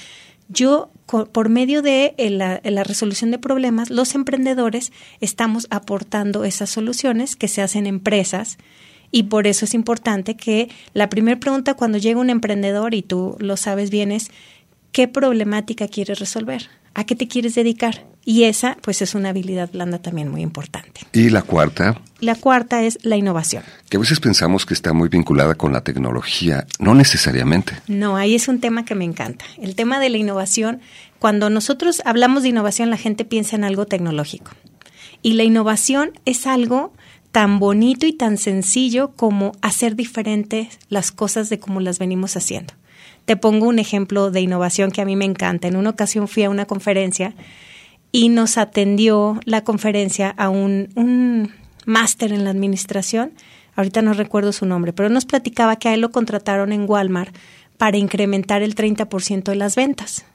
[0.49, 6.69] yo, por medio de eh, la, la, resolución de problemas, los emprendedores estamos aportando esas
[6.69, 8.57] soluciones que se hacen empresas
[9.12, 13.35] y por eso es importante que la primera pregunta cuando llega un emprendedor, y tú
[13.39, 14.29] lo sabes bien, es
[14.91, 16.69] ¿qué problemática quieres resolver?
[16.93, 18.05] ¿A qué te quieres dedicar?
[18.29, 21.01] Y esa, pues, es una habilidad blanda también muy importante.
[21.13, 21.99] ¿Y la cuarta?
[22.19, 23.63] La cuarta es la innovación.
[23.89, 27.73] Que a veces pensamos que está muy vinculada con la tecnología, no necesariamente.
[27.87, 29.45] No, ahí es un tema que me encanta.
[29.59, 30.79] El tema de la innovación,
[31.17, 34.51] cuando nosotros hablamos de innovación, la gente piensa en algo tecnológico.
[35.23, 36.93] Y la innovación es algo
[37.31, 42.75] tan bonito y tan sencillo como hacer diferentes las cosas de como las venimos haciendo.
[43.25, 45.67] Te pongo un ejemplo de innovación que a mí me encanta.
[45.67, 47.33] En una ocasión fui a una conferencia
[48.11, 51.51] y nos atendió la conferencia a un, un
[51.85, 53.33] máster en la administración,
[53.75, 57.35] ahorita no recuerdo su nombre, pero nos platicaba que a él lo contrataron en Walmart
[57.77, 60.25] para incrementar el 30% de las ventas.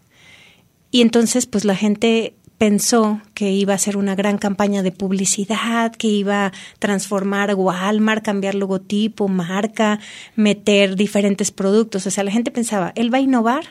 [0.90, 5.92] Y entonces, pues la gente pensó que iba a ser una gran campaña de publicidad,
[5.92, 9.98] que iba a transformar Walmart, cambiar logotipo, marca,
[10.36, 12.06] meter diferentes productos.
[12.06, 13.64] O sea, la gente pensaba, él va a innovar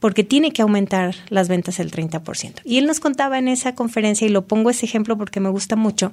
[0.00, 2.60] porque tiene que aumentar las ventas el 30%.
[2.64, 5.76] Y él nos contaba en esa conferencia, y lo pongo ese ejemplo porque me gusta
[5.76, 6.12] mucho,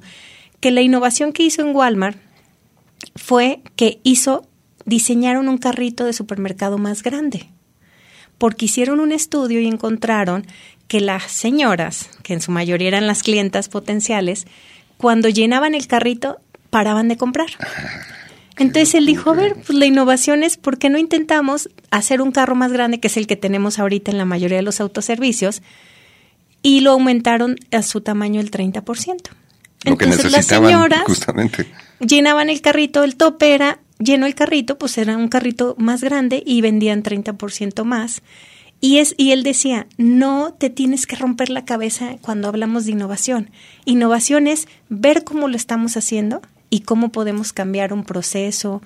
[0.60, 2.18] que la innovación que hizo en Walmart
[3.16, 4.48] fue que hizo,
[4.86, 7.50] diseñaron un carrito de supermercado más grande,
[8.38, 10.46] porque hicieron un estudio y encontraron
[10.88, 14.48] que las señoras, que en su mayoría eran las clientas potenciales,
[14.98, 16.38] cuando llenaban el carrito,
[16.70, 17.50] paraban de comprar.
[18.58, 22.32] Entonces él dijo, a ver, pues la innovación es, ¿por qué no intentamos hacer un
[22.32, 25.62] carro más grande, que es el que tenemos ahorita en la mayoría de los autoservicios?
[26.62, 29.18] Y lo aumentaron a su tamaño el 30%.
[29.86, 31.68] Entonces las señoras justamente.
[32.00, 36.42] llenaban el carrito, el tope era lleno el carrito, pues era un carrito más grande
[36.46, 38.22] y vendían 30% más.
[38.80, 42.92] Y, es, y él decía, no te tienes que romper la cabeza cuando hablamos de
[42.92, 43.50] innovación.
[43.86, 46.42] Innovación es ver cómo lo estamos haciendo
[46.74, 48.82] y cómo podemos cambiar un proceso,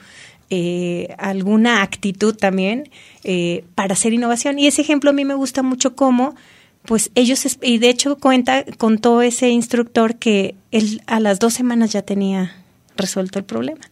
[0.49, 2.89] eh, alguna actitud también
[3.23, 4.59] eh, para hacer innovación.
[4.59, 6.35] Y ese ejemplo a mí me gusta mucho cómo
[6.83, 11.93] pues ellos, y de hecho cuenta, contó ese instructor que él a las dos semanas
[11.93, 12.57] ya tenía
[12.97, 13.89] resuelto el problema.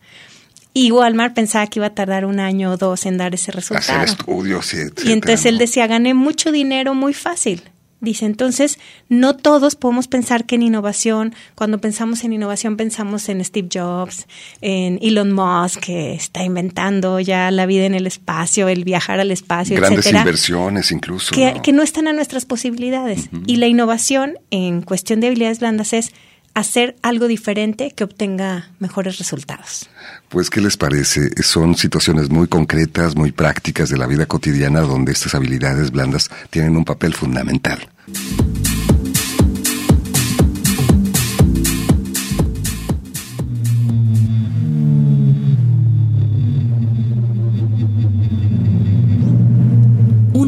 [0.74, 4.02] Y Walmart pensaba que iba a tardar un año o dos en dar ese resultado.
[4.02, 4.74] Hacer estudios,
[5.06, 7.64] Y entonces él decía, gané mucho dinero muy fácil.
[8.06, 8.78] Dice, entonces,
[9.10, 14.28] no todos podemos pensar que en innovación, cuando pensamos en innovación, pensamos en Steve Jobs,
[14.62, 19.32] en Elon Musk, que está inventando ya la vida en el espacio, el viajar al
[19.32, 21.36] espacio, Grandes inversiones incluso.
[21.36, 21.82] Que ¿no?
[21.82, 23.30] están a nuestras posibilidades.
[23.48, 26.14] Y la innovación en cuestión de habilidades blandas es
[26.56, 29.90] hacer algo diferente que obtenga mejores resultados.
[30.30, 31.30] Pues, ¿qué les parece?
[31.44, 36.78] Son situaciones muy concretas, muy prácticas de la vida cotidiana donde estas habilidades blandas tienen
[36.78, 37.90] un papel fundamental.
[38.08, 38.14] Un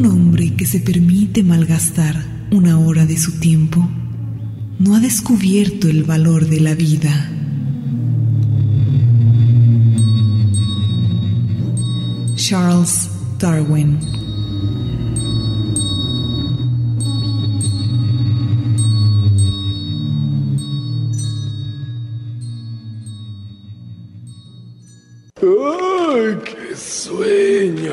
[0.06, 3.88] hombre que se permite malgastar una hora de su tiempo
[4.78, 7.28] no ha descubierto el valor de la vida.
[12.36, 14.17] Charles Darwin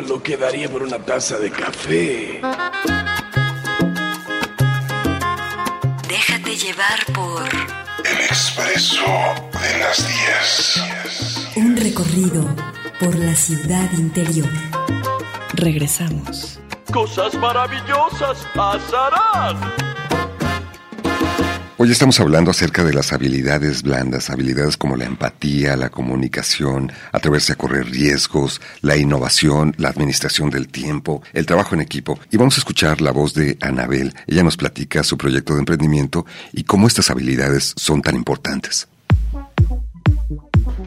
[0.08, 2.42] Lo que daría por una taza de café.
[6.56, 7.44] llevar por
[8.06, 9.04] El Expreso
[9.52, 11.58] de las 10.
[11.58, 12.46] Un recorrido
[13.00, 14.50] por la ciudad interior.
[15.54, 16.60] Regresamos.
[16.94, 19.95] Cosas maravillosas pasarán.
[21.78, 27.52] Hoy estamos hablando acerca de las habilidades blandas, habilidades como la empatía, la comunicación, atreverse
[27.52, 32.18] a correr riesgos, la innovación, la administración del tiempo, el trabajo en equipo.
[32.32, 34.14] Y vamos a escuchar la voz de Anabel.
[34.26, 38.88] Ella nos platica su proyecto de emprendimiento y cómo estas habilidades son tan importantes.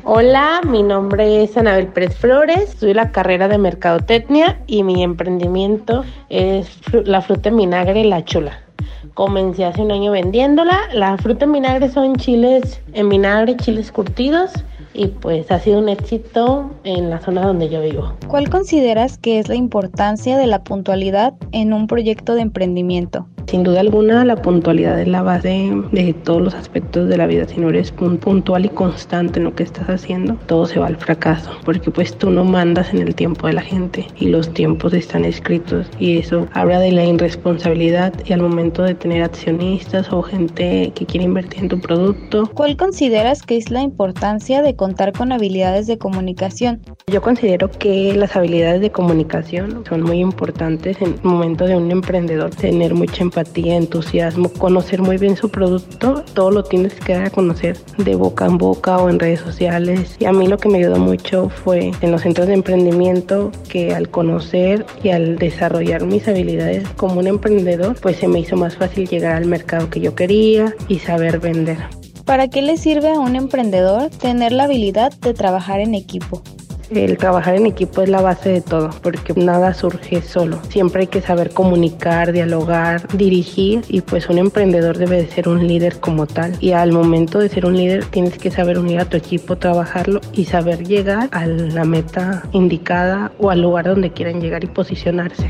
[0.05, 6.07] Hola, mi nombre es Anabel Pérez Flores, soy la carrera de Mercadotecnia y mi emprendimiento
[6.31, 6.67] es
[7.05, 8.68] la fruta en vinagre La Chula.
[9.15, 10.79] Comencé hace un año vendiéndola.
[10.93, 14.53] La fruta en vinagre son chiles en vinagre, chiles curtidos
[14.95, 18.13] y pues ha sido un éxito en la zona donde yo vivo.
[18.27, 23.27] ¿Cuál consideras que es la importancia de la puntualidad en un proyecto de emprendimiento?
[23.49, 27.49] Sin duda alguna, la puntualidad es la base de todos los aspectos de la vida.
[27.49, 30.99] Si no eres puntual y constante en lo que estás haciendo, todo se va al
[30.99, 34.93] fracaso, porque pues tú no mandas en el tiempo de la gente y los tiempos
[34.93, 40.21] están escritos y eso habla de la irresponsabilidad y al momento de tener accionistas o
[40.21, 42.51] gente que quiere invertir en tu producto.
[42.53, 46.83] ¿Cuál consideras que es la importancia de contar con habilidades de comunicación?
[47.07, 51.91] Yo considero que las habilidades de comunicación son muy importantes en el momento de un
[51.91, 57.27] emprendedor, tener mucha empatía entusiasmo, conocer muy bien su producto, todo lo tienes que dar
[57.27, 60.17] a conocer de boca en boca o en redes sociales.
[60.19, 63.95] Y a mí lo que me ayudó mucho fue en los centros de emprendimiento que
[63.95, 68.77] al conocer y al desarrollar mis habilidades como un emprendedor, pues se me hizo más
[68.77, 71.79] fácil llegar al mercado que yo quería y saber vender.
[72.25, 76.43] ¿Para qué le sirve a un emprendedor tener la habilidad de trabajar en equipo?
[76.91, 80.59] El trabajar en equipo es la base de todo, porque nada surge solo.
[80.69, 85.67] Siempre hay que saber comunicar, dialogar, dirigir y pues un emprendedor debe de ser un
[85.67, 86.57] líder como tal.
[86.61, 90.21] Y al momento de ser un líder tienes que saber unir a tu equipo, trabajarlo
[90.33, 95.49] y saber llegar a la meta indicada o al lugar donde quieran llegar y posicionarse.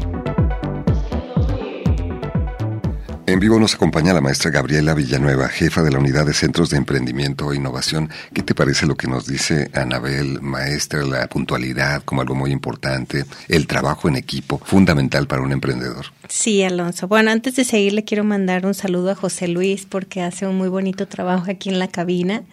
[3.29, 6.79] En vivo nos acompaña la maestra Gabriela Villanueva, jefa de la Unidad de Centros de
[6.79, 8.09] Emprendimiento e Innovación.
[8.33, 13.27] ¿Qué te parece lo que nos dice Anabel, maestra, la puntualidad como algo muy importante,
[13.49, 16.07] el trabajo en equipo, fundamental para un emprendedor?
[16.27, 17.07] Sí, Alonso.
[17.07, 20.57] Bueno, antes de seguir le quiero mandar un saludo a José Luis porque hace un
[20.57, 22.45] muy bonito trabajo aquí en la cabina.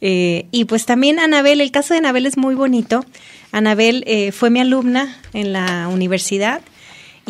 [0.00, 3.04] Eh, y pues también Anabel, el caso de Anabel es muy bonito.
[3.50, 6.60] Anabel eh, fue mi alumna en la universidad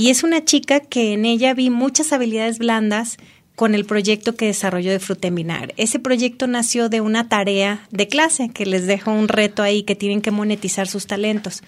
[0.01, 3.19] y es una chica que en ella vi muchas habilidades blandas
[3.55, 5.75] con el proyecto que desarrolló de Fruta en.
[5.77, 9.95] Ese proyecto nació de una tarea de clase que les dejo un reto ahí que
[9.95, 11.63] tienen que monetizar sus talentos.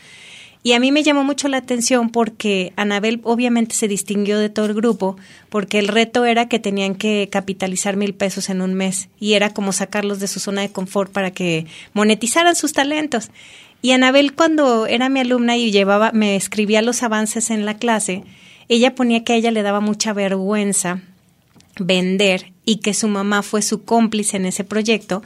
[0.62, 4.64] Y a mí me llamó mucho la atención porque Anabel obviamente se distinguió de todo
[4.64, 5.18] el grupo
[5.50, 9.52] porque el reto era que tenían que capitalizar mil pesos en un mes y era
[9.52, 13.30] como sacarlos de su zona de confort para que monetizaran sus talentos.
[13.82, 18.24] Y Anabel cuando era mi alumna y llevaba, me escribía los avances en la clase,
[18.68, 21.02] ella ponía que a ella le daba mucha vergüenza
[21.78, 25.22] vender y que su mamá fue su cómplice en ese proyecto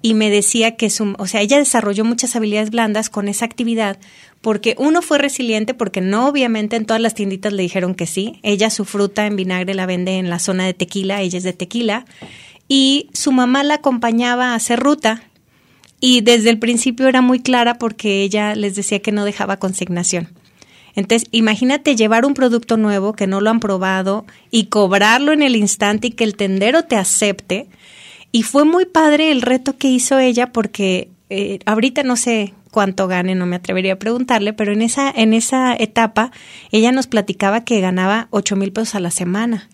[0.00, 3.98] y me decía que su, o sea, ella desarrolló muchas habilidades blandas con esa actividad
[4.40, 8.38] porque uno fue resiliente porque no obviamente en todas las tienditas le dijeron que sí.
[8.44, 11.52] Ella su fruta en vinagre la vende en la zona de tequila, ella es de
[11.52, 12.04] tequila
[12.68, 15.24] y su mamá la acompañaba a hacer ruta
[16.00, 20.28] y desde el principio era muy clara porque ella les decía que no dejaba consignación.
[20.94, 25.54] Entonces, imagínate llevar un producto nuevo que no lo han probado y cobrarlo en el
[25.54, 27.68] instante y que el tendero te acepte.
[28.32, 33.06] Y fue muy padre el reto que hizo ella porque eh, ahorita no sé cuánto
[33.06, 36.32] gane, no me atrevería a preguntarle, pero en esa, en esa etapa
[36.72, 39.68] ella nos platicaba que ganaba ocho mil pesos a la semana.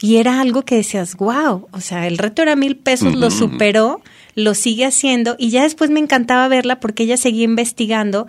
[0.00, 4.00] Y era algo que decías, wow, o sea, el reto era mil pesos, lo superó,
[4.38, 8.28] lo sigue haciendo y ya después me encantaba verla porque ella seguía investigando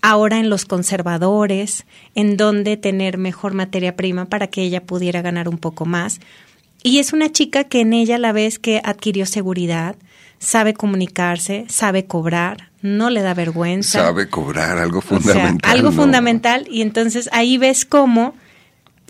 [0.00, 1.84] ahora en los conservadores,
[2.14, 6.20] en dónde tener mejor materia prima para que ella pudiera ganar un poco más.
[6.82, 9.96] Y es una chica que en ella la ves que adquirió seguridad,
[10.38, 14.02] sabe comunicarse, sabe cobrar, no le da vergüenza.
[14.04, 15.70] Sabe cobrar algo fundamental.
[15.70, 18.34] algo fundamental y entonces ahí ves cómo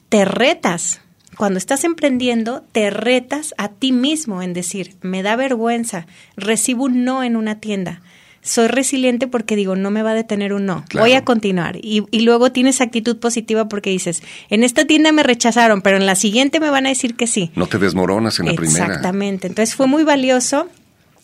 [0.08, 1.00] te retas.
[1.40, 7.02] Cuando estás emprendiendo, te retas a ti mismo en decir, me da vergüenza, recibo un
[7.06, 8.02] no en una tienda
[8.42, 11.76] soy resiliente porque digo, no me va a detener un no, voy a continuar.
[11.76, 16.06] Y, y, luego tienes actitud positiva porque dices, en esta tienda me rechazaron, pero en
[16.06, 17.50] la siguiente me van a decir que sí.
[17.54, 18.86] No te desmoronas en la primera.
[18.86, 19.46] Exactamente.
[19.46, 20.68] Entonces fue muy valioso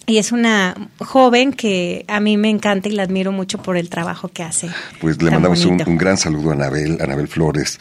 [0.07, 3.91] y es una joven que a mí me encanta y la admiro mucho por el
[3.91, 4.71] trabajo que hace.
[5.01, 7.79] Pues le mandamos un, gran saludo a Anabel, Anabel Flores.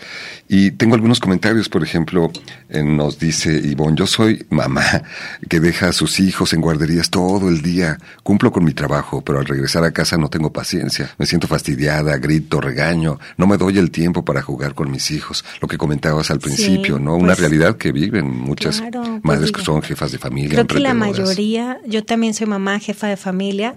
[0.47, 2.31] Y tengo algunos comentarios, por ejemplo,
[2.69, 5.03] eh, nos dice Ivonne, yo soy mamá
[5.49, 7.99] que deja a sus hijos en guarderías todo el día.
[8.23, 11.13] Cumplo con mi trabajo, pero al regresar a casa no tengo paciencia.
[11.19, 13.19] Me siento fastidiada, grito, regaño.
[13.37, 15.45] No me doy el tiempo para jugar con mis hijos.
[15.61, 17.15] Lo que comentabas al principio, ¿no?
[17.15, 18.81] Una pues realidad que viven muchas
[19.21, 20.53] madres que son jefas de familia.
[20.53, 23.75] Creo que la mayoría, yo también soy mamá, jefa de familia,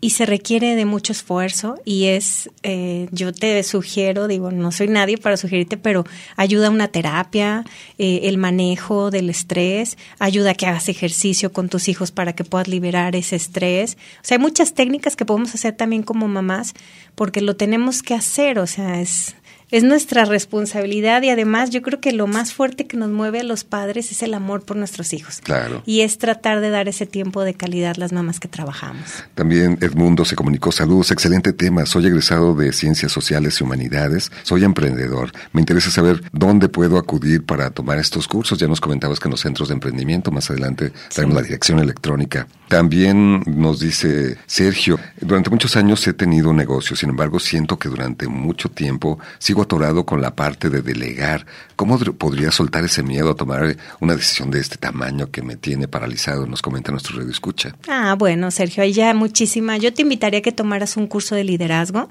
[0.00, 4.88] y se requiere de mucho esfuerzo y es, eh, yo te sugiero, digo, no soy
[4.88, 6.04] nadie para sugerirte, pero
[6.36, 7.64] ayuda una terapia,
[7.96, 12.42] eh, el manejo del estrés, ayuda a que hagas ejercicio con tus hijos para que
[12.42, 13.96] puedas liberar ese estrés.
[14.16, 16.74] O sea, hay muchas técnicas que podemos hacer también como mamás
[17.14, 19.36] porque lo tenemos que hacer, o sea, es
[19.70, 23.42] es nuestra responsabilidad y además yo creo que lo más fuerte que nos mueve a
[23.42, 25.40] los padres es el amor por nuestros hijos.
[25.42, 25.82] Claro.
[25.86, 29.24] Y es tratar de dar ese tiempo de calidad las mamás que trabajamos.
[29.34, 34.64] También Edmundo se comunicó, saludos, excelente tema, soy egresado de Ciencias Sociales y Humanidades, soy
[34.64, 39.28] emprendedor, me interesa saber dónde puedo acudir para tomar estos cursos, ya nos comentabas que
[39.28, 42.46] en los centros de emprendimiento, más adelante traemos la dirección electrónica.
[42.68, 47.88] También nos dice Sergio, durante muchos años he tenido un negocio, sin embargo siento que
[47.88, 51.46] durante mucho tiempo sigo atorado con la parte de delegar.
[51.76, 55.88] ¿Cómo podría soltar ese miedo a tomar una decisión de este tamaño que me tiene
[55.88, 56.46] paralizado?
[56.46, 57.76] Nos comenta nuestro radio escucha.
[57.88, 59.76] Ah, bueno, Sergio, ahí ya muchísima.
[59.76, 62.08] Yo te invitaría a que tomaras un curso de liderazgo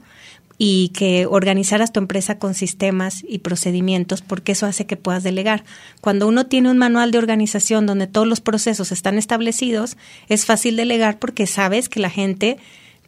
[0.57, 5.65] y que organizaras tu empresa con sistemas y procedimientos, porque eso hace que puedas delegar.
[6.01, 9.97] Cuando uno tiene un manual de organización donde todos los procesos están establecidos,
[10.29, 12.57] es fácil delegar porque sabes que la gente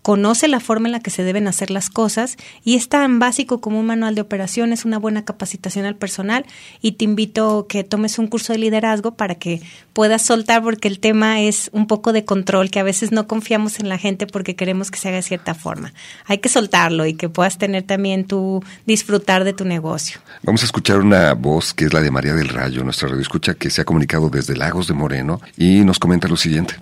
[0.07, 3.59] conoce la forma en la que se deben hacer las cosas y es tan básico
[3.59, 6.45] como un manual de operaciones, una buena capacitación al personal
[6.81, 10.87] y te invito a que tomes un curso de liderazgo para que puedas soltar porque
[10.87, 14.27] el tema es un poco de control, que a veces no confiamos en la gente
[14.27, 15.91] porque queremos que se haga de cierta forma.
[16.23, 20.21] Hay que soltarlo y que puedas tener también tu disfrutar de tu negocio.
[20.41, 23.55] Vamos a escuchar una voz que es la de María del Rayo, nuestra radio escucha
[23.55, 26.75] que se ha comunicado desde Lagos de Moreno y nos comenta lo siguiente.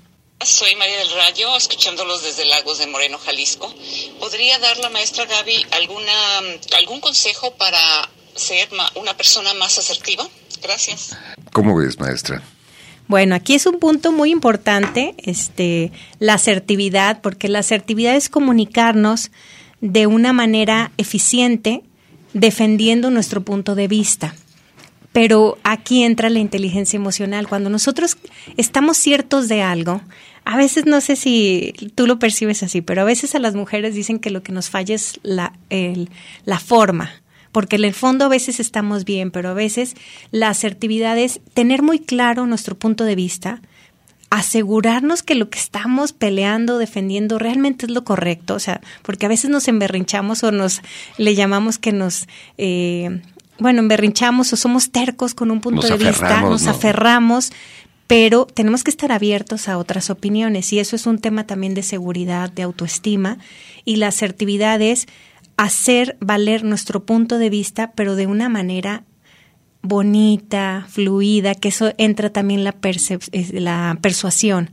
[0.44, 3.74] Soy María del Rayo, escuchándolos desde Lagos de Moreno, Jalisco.
[4.20, 6.12] ¿Podría dar la maestra Gaby alguna,
[6.78, 7.80] algún consejo para
[8.36, 10.28] ser una persona más asertiva?
[10.62, 11.18] Gracias.
[11.52, 12.44] ¿Cómo ves, maestra?
[13.08, 19.32] Bueno, aquí es un punto muy importante, este, la asertividad, porque la asertividad es comunicarnos
[19.82, 21.84] de una manera eficiente,
[22.34, 24.36] defendiendo nuestro punto de vista.
[25.16, 27.48] Pero aquí entra la inteligencia emocional.
[27.48, 28.18] Cuando nosotros
[28.58, 30.02] estamos ciertos de algo,
[30.44, 33.96] a veces no sé si tú lo percibes así, pero a veces a las mujeres
[33.96, 35.54] dicen que lo que nos falla es la,
[36.44, 37.12] la forma,
[37.54, 39.96] porque en el fondo a veces estamos bien, pero a veces
[40.32, 43.62] la asertividad es tener muy claro nuestro punto de vista,
[44.30, 49.30] asegurarnos que lo que estamos peleando, defendiendo, realmente es lo correcto, o sea, porque a
[49.30, 50.82] veces nos emberrinchamos o nos
[51.18, 53.22] le llamamos que nos eh,
[53.60, 57.52] bueno, emberrinchamos o somos tercos con un punto de vista, nos aferramos,
[58.08, 61.84] pero tenemos que estar abiertos a otras opiniones y eso es un tema también de
[61.84, 63.38] seguridad, de autoestima
[63.84, 65.08] y la asertividad es
[65.58, 69.04] hacer valer nuestro punto de vista, pero de una manera
[69.82, 72.76] bonita, fluida, que eso entra también la,
[73.54, 74.72] la persuasión.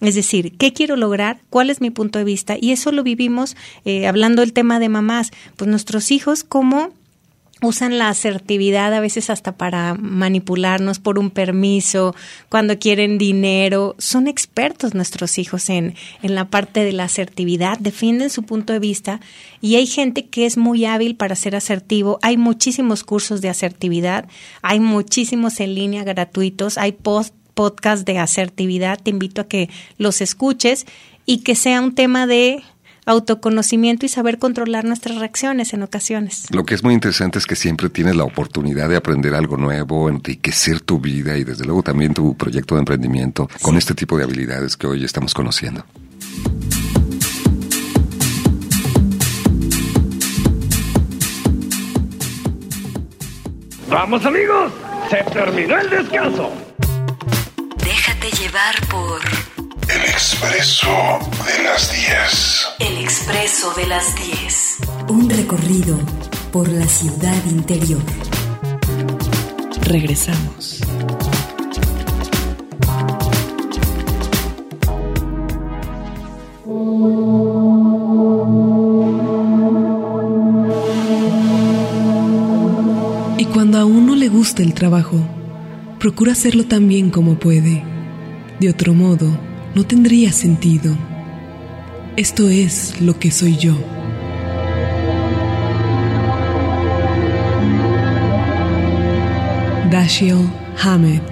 [0.00, 1.40] Es decir, ¿qué quiero lograr?
[1.48, 2.56] ¿Cuál es mi punto de vista?
[2.60, 5.30] Y eso lo vivimos eh, hablando del tema de mamás.
[5.56, 6.92] Pues nuestros hijos, ¿cómo
[7.62, 12.14] usan la asertividad a veces hasta para manipularnos por un permiso,
[12.48, 13.94] cuando quieren dinero.
[13.98, 18.80] Son expertos nuestros hijos en, en la parte de la asertividad, defienden su punto de
[18.80, 19.20] vista
[19.60, 22.18] y hay gente que es muy hábil para ser asertivo.
[22.22, 24.28] Hay muchísimos cursos de asertividad,
[24.60, 30.20] hay muchísimos en línea gratuitos, hay post podcast de asertividad, te invito a que los
[30.20, 30.86] escuches
[31.26, 32.62] y que sea un tema de
[33.06, 36.46] autoconocimiento y saber controlar nuestras reacciones en ocasiones.
[36.50, 40.08] Lo que es muy interesante es que siempre tienes la oportunidad de aprender algo nuevo,
[40.08, 44.24] enriquecer tu vida y desde luego también tu proyecto de emprendimiento con este tipo de
[44.24, 45.84] habilidades que hoy estamos conociendo.
[53.88, 54.72] ¡Vamos amigos!
[55.10, 56.50] ¡Se terminó el descanso!
[57.76, 59.20] Déjate llevar por
[59.88, 60.88] El expreso
[61.46, 62.66] de las 10.
[62.78, 64.76] El Expreso de las 10.
[65.08, 65.98] Un recorrido
[66.52, 68.02] por la ciudad interior.
[69.82, 70.80] Regresamos.
[83.38, 85.16] Y cuando a uno le gusta el trabajo,
[85.98, 87.82] procura hacerlo tan bien como puede.
[88.60, 89.28] De otro modo,
[89.74, 90.96] no tendría sentido.
[92.16, 93.74] Esto es lo que soy yo.
[99.90, 100.48] Dashiell
[100.82, 101.31] Hamed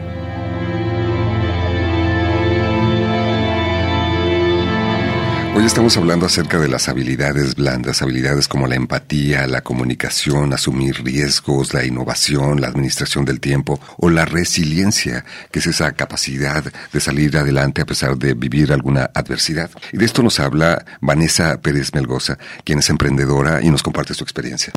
[5.61, 11.05] Hoy estamos hablando acerca de las habilidades blandas, habilidades como la empatía, la comunicación, asumir
[11.05, 17.01] riesgos, la innovación, la administración del tiempo o la resiliencia, que es esa capacidad de
[17.01, 19.71] salir adelante a pesar de vivir alguna adversidad.
[19.93, 24.25] Y de esto nos habla Vanessa Pérez Melgoza, quien es emprendedora y nos comparte su
[24.25, 24.73] experiencia.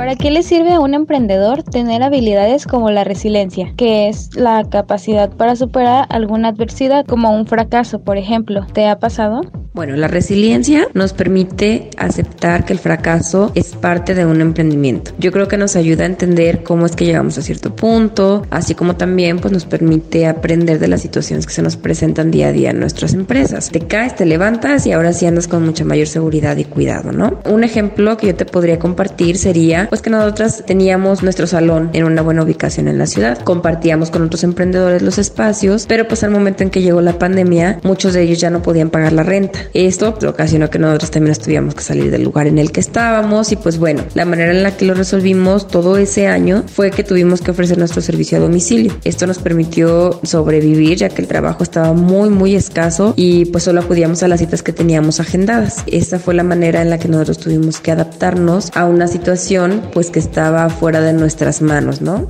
[0.00, 4.64] ¿Para qué le sirve a un emprendedor tener habilidades como la resiliencia, que es la
[4.64, 8.66] capacidad para superar alguna adversidad, como un fracaso, por ejemplo?
[8.72, 9.42] ¿Te ha pasado?
[9.72, 15.12] Bueno, la resiliencia nos permite aceptar que el fracaso es parte de un emprendimiento.
[15.18, 18.74] Yo creo que nos ayuda a entender cómo es que llegamos a cierto punto, así
[18.74, 22.52] como también pues nos permite aprender de las situaciones que se nos presentan día a
[22.52, 23.70] día en nuestras empresas.
[23.70, 27.38] Te caes, te levantas y ahora sí andas con mucha mayor seguridad y cuidado, ¿no?
[27.44, 32.04] Un ejemplo que yo te podría compartir sería pues que nosotras teníamos nuestro salón en
[32.04, 36.32] una buena ubicación en la ciudad, compartíamos con otros emprendedores los espacios, pero pues al
[36.32, 39.59] momento en que llegó la pandemia, muchos de ellos ya no podían pagar la renta.
[39.74, 43.52] Esto ocasionó que nosotros también nos tuviéramos que salir del lugar en el que estábamos
[43.52, 47.04] y pues bueno, la manera en la que lo resolvimos todo ese año fue que
[47.04, 48.96] tuvimos que ofrecer nuestro servicio a domicilio.
[49.04, 53.80] Esto nos permitió sobrevivir ya que el trabajo estaba muy muy escaso y pues solo
[53.80, 55.84] acudíamos a las citas que teníamos agendadas.
[55.86, 60.10] Esta fue la manera en la que nosotros tuvimos que adaptarnos a una situación pues
[60.10, 62.26] que estaba fuera de nuestras manos, ¿no?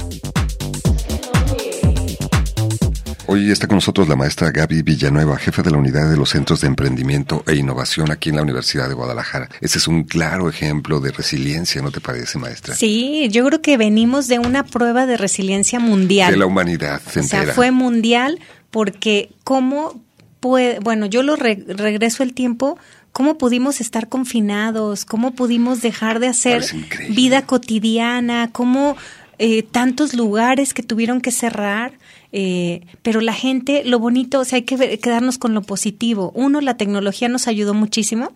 [3.33, 6.63] Hoy está con nosotros la maestra Gaby Villanueva, jefa de la unidad de los Centros
[6.63, 9.49] de Emprendimiento e Innovación aquí en la Universidad de Guadalajara.
[9.61, 12.75] Ese es un claro ejemplo de resiliencia, ¿no te parece, maestra?
[12.75, 16.33] Sí, yo creo que venimos de una prueba de resiliencia mundial.
[16.33, 17.43] De la humanidad entera.
[17.43, 18.41] O sea, fue mundial
[18.73, 20.03] porque cómo
[20.41, 22.79] puede, bueno, yo lo re regreso el tiempo
[23.13, 26.65] cómo pudimos estar confinados, cómo pudimos dejar de hacer
[27.11, 28.97] vida cotidiana, cómo
[29.43, 31.95] eh, tantos lugares que tuvieron que cerrar.
[32.31, 36.31] Eh, pero la gente, lo bonito, o sea, hay que quedarnos con lo positivo.
[36.35, 38.35] Uno, la tecnología nos ayudó muchísimo,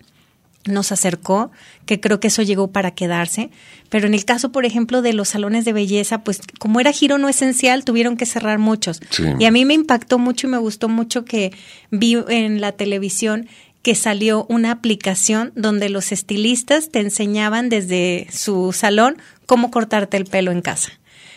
[0.65, 1.53] nos acercó,
[1.85, 3.51] que creo que eso llegó para quedarse.
[3.91, 7.19] Pero en el caso, por ejemplo, de los salones de belleza, pues como era giro
[7.19, 9.03] no esencial, tuvieron que cerrar muchos.
[9.11, 9.25] Sí.
[9.39, 11.53] Y a mí me impactó mucho y me gustó mucho que
[11.91, 13.47] vi en la televisión
[13.85, 20.25] que salió una aplicación donde los estilistas te enseñaban desde su salón cómo cortarte el
[20.25, 20.93] pelo en casa.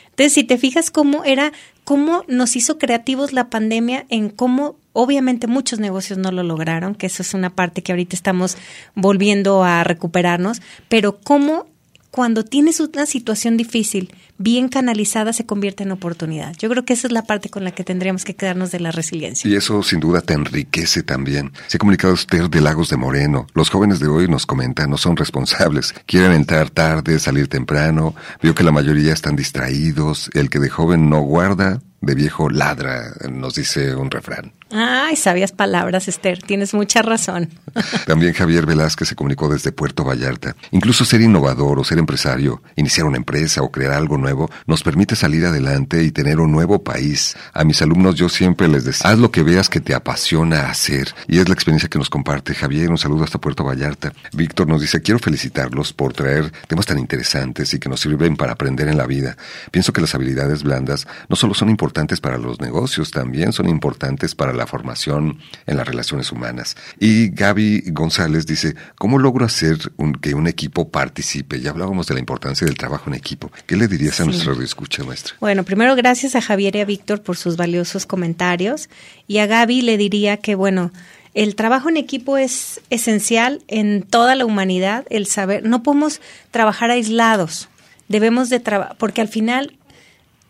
[0.10, 1.54] Entonces, si te fijas cómo era,
[1.84, 7.06] cómo nos hizo creativos la pandemia en cómo obviamente muchos negocios no lo lograron, que
[7.06, 8.58] eso es una parte que ahorita estamos
[8.96, 11.68] volviendo a recuperarnos, pero cómo
[12.12, 16.56] cuando tienes una situación difícil, bien canalizada, se convierte en oportunidad.
[16.58, 18.92] Yo creo que esa es la parte con la que tendríamos que quedarnos de la
[18.92, 19.50] resiliencia.
[19.50, 21.52] Y eso sin duda te enriquece también.
[21.68, 23.48] Se ha comunicado usted de Lagos de Moreno.
[23.54, 25.94] Los jóvenes de hoy nos comentan, no son responsables.
[26.06, 28.16] Quieren entrar tarde, salir temprano.
[28.42, 30.30] Veo que la mayoría están distraídos.
[30.34, 34.54] El que de joven no guarda, de viejo ladra, nos dice un refrán.
[34.70, 37.50] Ay, sabias palabras, Esther, tienes mucha razón.
[38.06, 40.56] También Javier Velázquez se comunicó desde Puerto Vallarta.
[40.72, 45.16] Incluso ser innovador o ser empresario, iniciar una empresa o crear algo nuevo, nos permite
[45.16, 47.38] salir adelante y tener un nuevo país.
[47.54, 51.16] A mis alumnos yo siempre les decía, haz lo que veas que te apasiona hacer.
[51.28, 52.92] Y es la experiencia que nos comparte Javier.
[52.92, 54.12] Un saludo hasta Puerto Vallarta.
[54.34, 58.52] Víctor nos dice, quiero felicitarlos por traer temas tan interesantes y que nos sirven para
[58.52, 59.38] aprender en la vida.
[59.72, 61.88] Pienso que las habilidades blandas no solo son importantes
[62.22, 66.78] para los negocios, también son importantes para la formación en las relaciones humanas.
[67.00, 69.78] Y Gaby González dice, ¿cómo logro hacer
[70.22, 71.60] que un equipo participe?
[71.60, 73.52] Ya hablábamos de la importancia del trabajo en equipo.
[73.66, 75.36] ¿Qué le dirías a nuestra escucha, maestra?
[75.40, 78.90] Bueno, primero gracias a Javier y a Víctor por sus valiosos comentarios.
[79.28, 80.92] Y a Gaby le diría que, bueno,
[81.34, 86.22] el trabajo en equipo es esencial en toda la humanidad, el saber, no podemos
[86.52, 87.70] trabajar aislados,
[88.08, 89.77] debemos de trabajar, porque al final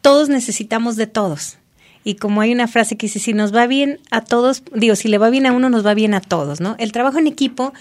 [0.02, 1.58] todos necesitamos de todos.
[2.04, 5.10] Y como hay una frase que dice, si nos va bien a todos, digo, si
[5.10, 6.76] le va bien a uno, nos va bien a todos, ¿no?
[6.80, 7.74] El trabajo en equipo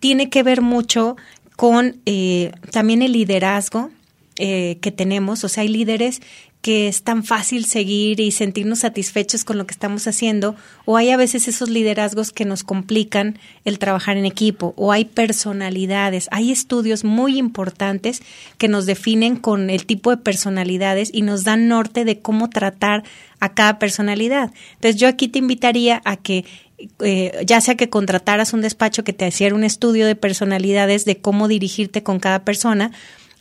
[0.00, 1.16] tiene que ver mucho
[1.56, 3.90] con eh, también el liderazgo
[4.38, 5.44] eh, que tenemos.
[5.44, 6.20] O sea, hay líderes
[6.64, 10.56] que es tan fácil seguir y sentirnos satisfechos con lo que estamos haciendo,
[10.86, 15.04] o hay a veces esos liderazgos que nos complican el trabajar en equipo, o hay
[15.04, 18.22] personalidades, hay estudios muy importantes
[18.56, 23.04] que nos definen con el tipo de personalidades y nos dan norte de cómo tratar
[23.40, 24.50] a cada personalidad.
[24.76, 26.46] Entonces yo aquí te invitaría a que
[27.00, 31.18] eh, ya sea que contrataras un despacho que te hiciera un estudio de personalidades, de
[31.18, 32.90] cómo dirigirte con cada persona,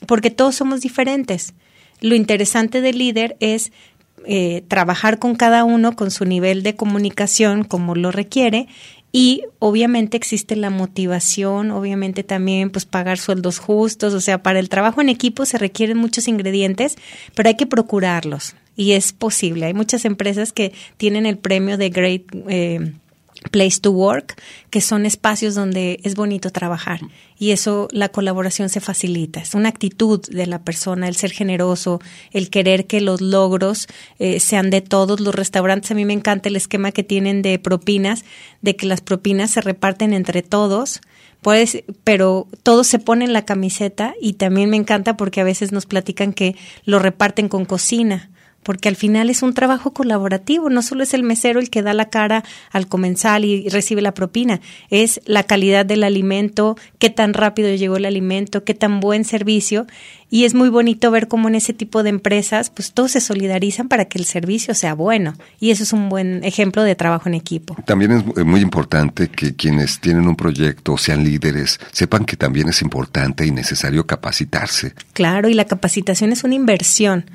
[0.05, 1.53] porque todos somos diferentes.
[1.99, 3.71] Lo interesante del líder es
[4.25, 8.67] eh, trabajar con cada uno con su nivel de comunicación como lo requiere
[9.15, 14.69] y obviamente existe la motivación, obviamente también pues pagar sueldos justos, o sea, para el
[14.69, 16.95] trabajo en equipo se requieren muchos ingredientes,
[17.35, 19.67] pero hay que procurarlos y es posible.
[19.67, 22.93] Hay muchas empresas que tienen el premio de Great eh,
[23.43, 24.35] place to work,
[24.69, 27.01] que son espacios donde es bonito trabajar
[27.43, 29.41] y eso la colaboración se facilita.
[29.41, 31.99] Es una actitud de la persona, el ser generoso,
[32.31, 33.87] el querer que los logros
[34.17, 35.91] eh, sean de todos los restaurantes.
[35.91, 38.23] A mí me encanta el esquema que tienen de propinas,
[38.61, 41.01] de que las propinas se reparten entre todos.
[41.41, 45.85] Pues, pero todos se ponen la camiseta y también me encanta porque a veces nos
[45.85, 48.29] platican que lo reparten con cocina
[48.63, 51.93] porque al final es un trabajo colaborativo, no solo es el mesero el que da
[51.93, 57.33] la cara al comensal y recibe la propina, es la calidad del alimento, qué tan
[57.33, 59.85] rápido llegó el alimento, qué tan buen servicio
[60.33, 63.87] y es muy bonito ver cómo en ese tipo de empresas pues todos se solidarizan
[63.87, 67.35] para que el servicio sea bueno y eso es un buen ejemplo de trabajo en
[67.35, 67.77] equipo.
[67.85, 72.81] También es muy importante que quienes tienen un proyecto, sean líderes, sepan que también es
[72.81, 74.95] importante y necesario capacitarse.
[75.13, 77.25] Claro, y la capacitación es una inversión.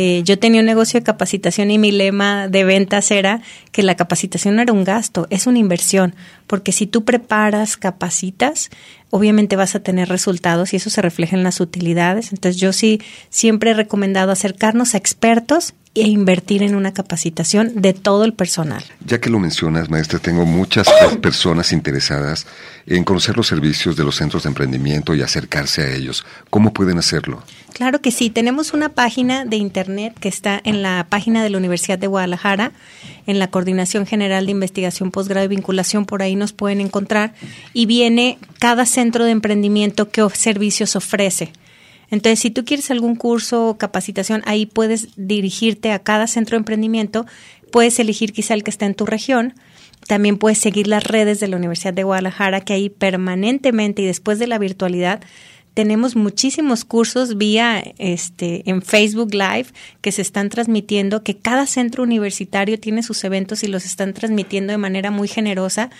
[0.00, 3.42] Eh, yo tenía un negocio de capacitación y mi lema de ventas era
[3.72, 6.14] que la capacitación no era un gasto, es una inversión,
[6.46, 8.70] porque si tú preparas, capacitas,
[9.10, 12.32] obviamente vas a tener resultados y eso se refleja en las utilidades.
[12.32, 17.92] Entonces yo sí siempre he recomendado acercarnos a expertos e invertir en una capacitación de
[17.92, 18.84] todo el personal.
[19.04, 20.86] Ya que lo mencionas, maestra, tengo muchas
[21.20, 22.46] personas interesadas
[22.86, 26.24] en conocer los servicios de los centros de emprendimiento y acercarse a ellos.
[26.50, 27.42] ¿Cómo pueden hacerlo?
[27.78, 31.58] Claro que sí, tenemos una página de internet que está en la página de la
[31.58, 32.72] Universidad de Guadalajara,
[33.24, 37.34] en la Coordinación General de Investigación, Posgrado y Vinculación, por ahí nos pueden encontrar,
[37.72, 41.52] y viene cada centro de emprendimiento qué servicios ofrece.
[42.10, 46.62] Entonces, si tú quieres algún curso o capacitación, ahí puedes dirigirte a cada centro de
[46.62, 47.26] emprendimiento,
[47.70, 49.54] puedes elegir quizá el que está en tu región,
[50.08, 54.40] también puedes seguir las redes de la Universidad de Guadalajara, que ahí permanentemente y después
[54.40, 55.20] de la virtualidad
[55.74, 59.66] tenemos muchísimos cursos vía este en Facebook Live
[60.00, 64.72] que se están transmitiendo, que cada centro universitario tiene sus eventos y los están transmitiendo
[64.72, 65.90] de manera muy generosa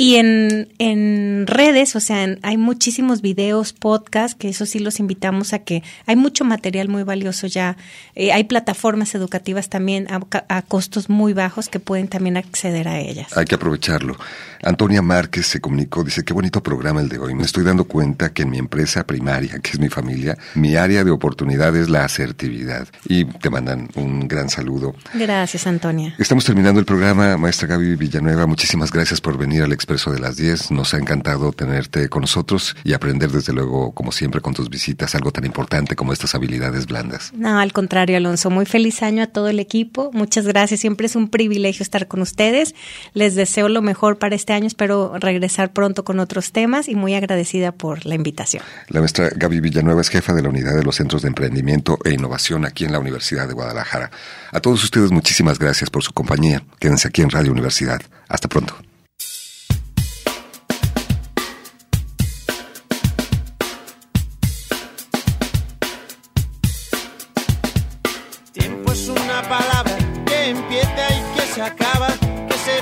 [0.00, 5.52] y en, en redes, o sea, hay muchísimos videos, podcasts, que eso sí los invitamos
[5.52, 7.76] a que hay mucho material muy valioso ya.
[8.14, 13.00] Eh, hay plataformas educativas también a, a, costos muy bajos que pueden también acceder a
[13.00, 13.36] ellas.
[13.36, 14.16] Hay que aprovecharlo.
[14.62, 17.34] Antonia Márquez se comunicó, dice, qué bonito programa el de hoy.
[17.34, 21.02] Me estoy dando cuenta que en mi empresa primaria, que es mi familia, mi área
[21.02, 22.86] de oportunidad es la asertividad.
[23.08, 24.94] Y te mandan un gran saludo.
[25.14, 26.14] Gracias, Antonia.
[26.18, 28.46] Estamos terminando el programa, maestra Gaby Villanueva.
[28.46, 30.72] Muchísimas gracias por venir al Expreso de las 10.
[30.72, 35.14] Nos ha encantado tenerte con nosotros y aprender desde luego, como siempre, con tus visitas,
[35.14, 37.32] algo tan importante como estas habilidades blandas.
[37.34, 38.50] No, al contrario, Alonso.
[38.50, 40.10] Muy feliz año a todo el equipo.
[40.12, 40.80] Muchas gracias.
[40.80, 42.74] Siempre es un privilegio estar con ustedes.
[43.14, 44.66] Les deseo lo mejor para este año.
[44.66, 48.62] Espero regresar pronto con otros temas y muy agradecida por la invitación.
[48.88, 52.12] La maestra Gaby Villanueva es jefa de la unidad de los Centros de Emprendimiento e
[52.12, 54.10] Innovación aquí en la Universidad de Guadalajara.
[54.52, 56.62] A todos ustedes muchísimas gracias por su compañía.
[56.78, 58.02] Quédense aquí en Radio Universidad.
[58.28, 58.76] Hasta pronto.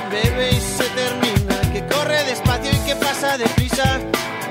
[0.09, 3.99] Bebe y se termina, que corre despacio y que pasa deprisa.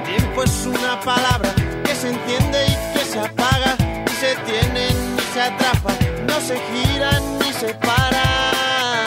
[0.05, 1.53] Tiempo es una palabra
[1.85, 5.93] que se entiende y que se apaga, ni se tiene ni se atrapa,
[6.27, 9.05] no se gira ni se para.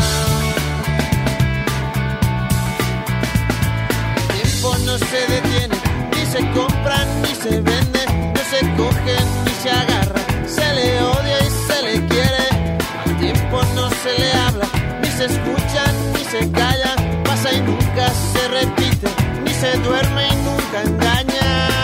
[4.34, 5.76] Tiempo no se detiene,
[6.16, 8.02] ni se compra ni se vende,
[8.36, 12.46] no se coge ni se agarra, se le odia y se le quiere.
[13.06, 14.49] Al tiempo no se le ni
[15.20, 16.96] se escucha ni se calla,
[17.26, 19.08] pasa y nunca se repite,
[19.44, 21.79] ni se duerme y nunca engaña.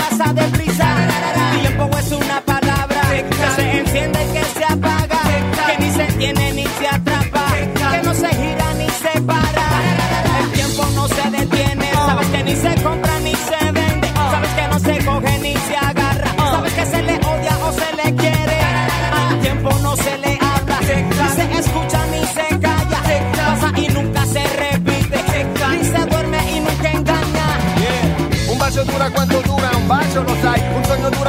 [0.00, 0.59] Despacio y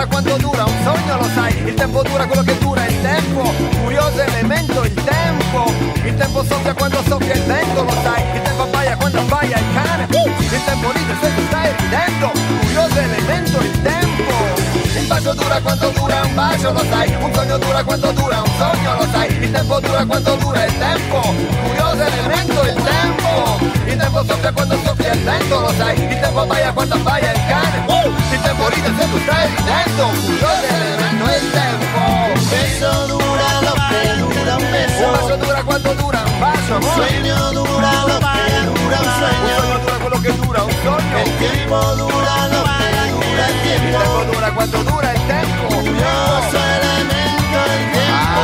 [0.02, 3.54] dura quanto dura, un sogno lo sai, il tempo dura quello che dura il tempo,
[3.84, 5.72] curioso elemento il tempo,
[6.04, 9.66] il tempo soffia quando soffia il vento lo sai, il tempo abbaia quando abbaia il
[9.74, 12.32] cane, il tempo ride se tu stai ridendo,
[12.62, 14.34] curioso elemento il tempo,
[14.98, 18.52] il bacio dura quanto dura, un bacio lo sai, un sogno dura quanto dura, un
[18.58, 21.22] sogno lo sai, il tempo dura quanto dura il tempo,
[21.64, 26.40] curioso elemento il tempo, il tempo soffia quando soffia il vento lo sai, il tempo
[26.40, 27.86] abbaia quando abbaia il cane,
[28.32, 32.00] il tempo ride se tu stai ridendo, curioso elemento il tempo.
[32.34, 36.76] Un beso dura lo che dura un beso, un bacio dura quanto dura un bacio,
[36.76, 40.72] un sogno dura lo che dura un sogno, un sogno dura quello che dura un
[40.84, 45.26] sogno, il tempo dura lo che dura il tempo, il tempo dura quanto dura il
[45.28, 48.40] tempo, curioso elemento il tempo.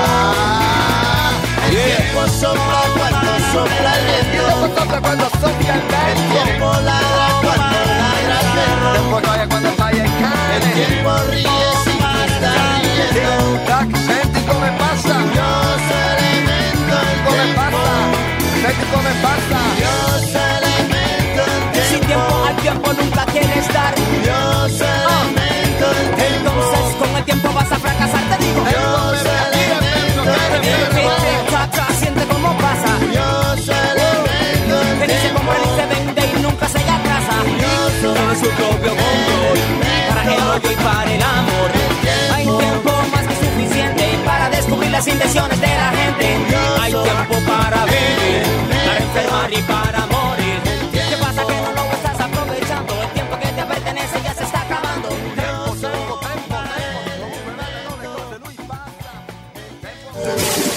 [1.67, 4.06] Il tiempo sopra quando sopra il
[5.03, 8.89] soffia il vento, il tempo ladra quando ladra il perro,
[9.91, 11.45] il cane, il tempo rie
[11.83, 11.91] si
[12.37, 17.93] sta riendo, tac, senti come passa, curioso elemento il come passa,
[18.61, 21.43] senti come passa, curioso elemento
[21.73, 22.33] il Sin tiempo.
[22.47, 23.93] al tiempo nunca quieres dar.
[23.93, 28.61] curioso elemento il tempo, Entonces con el tiempo vas a fracasar, te digo.
[28.61, 30.21] curioso elemento
[30.61, 31.11] tempo.
[31.51, 32.89] Chacha, siente cómo pasa.
[32.99, 33.46] Curioso
[38.39, 39.57] su propio control.
[40.09, 41.69] Para el y para el amor.
[42.33, 46.37] Hay tiempo más que suficiente Para descubrir las intenciones de la gente.
[46.79, 48.43] Hay tiempo para vivir
[48.85, 50.59] Para enfermar y para morir.
[50.91, 52.93] ¿Qué pasa que no lo estás aprovechando?
[53.01, 55.09] El tiempo que te pertenece ya se está acabando.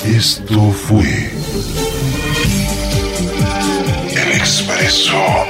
[0.05, 1.33] Esto fue
[4.15, 5.50] El Expreso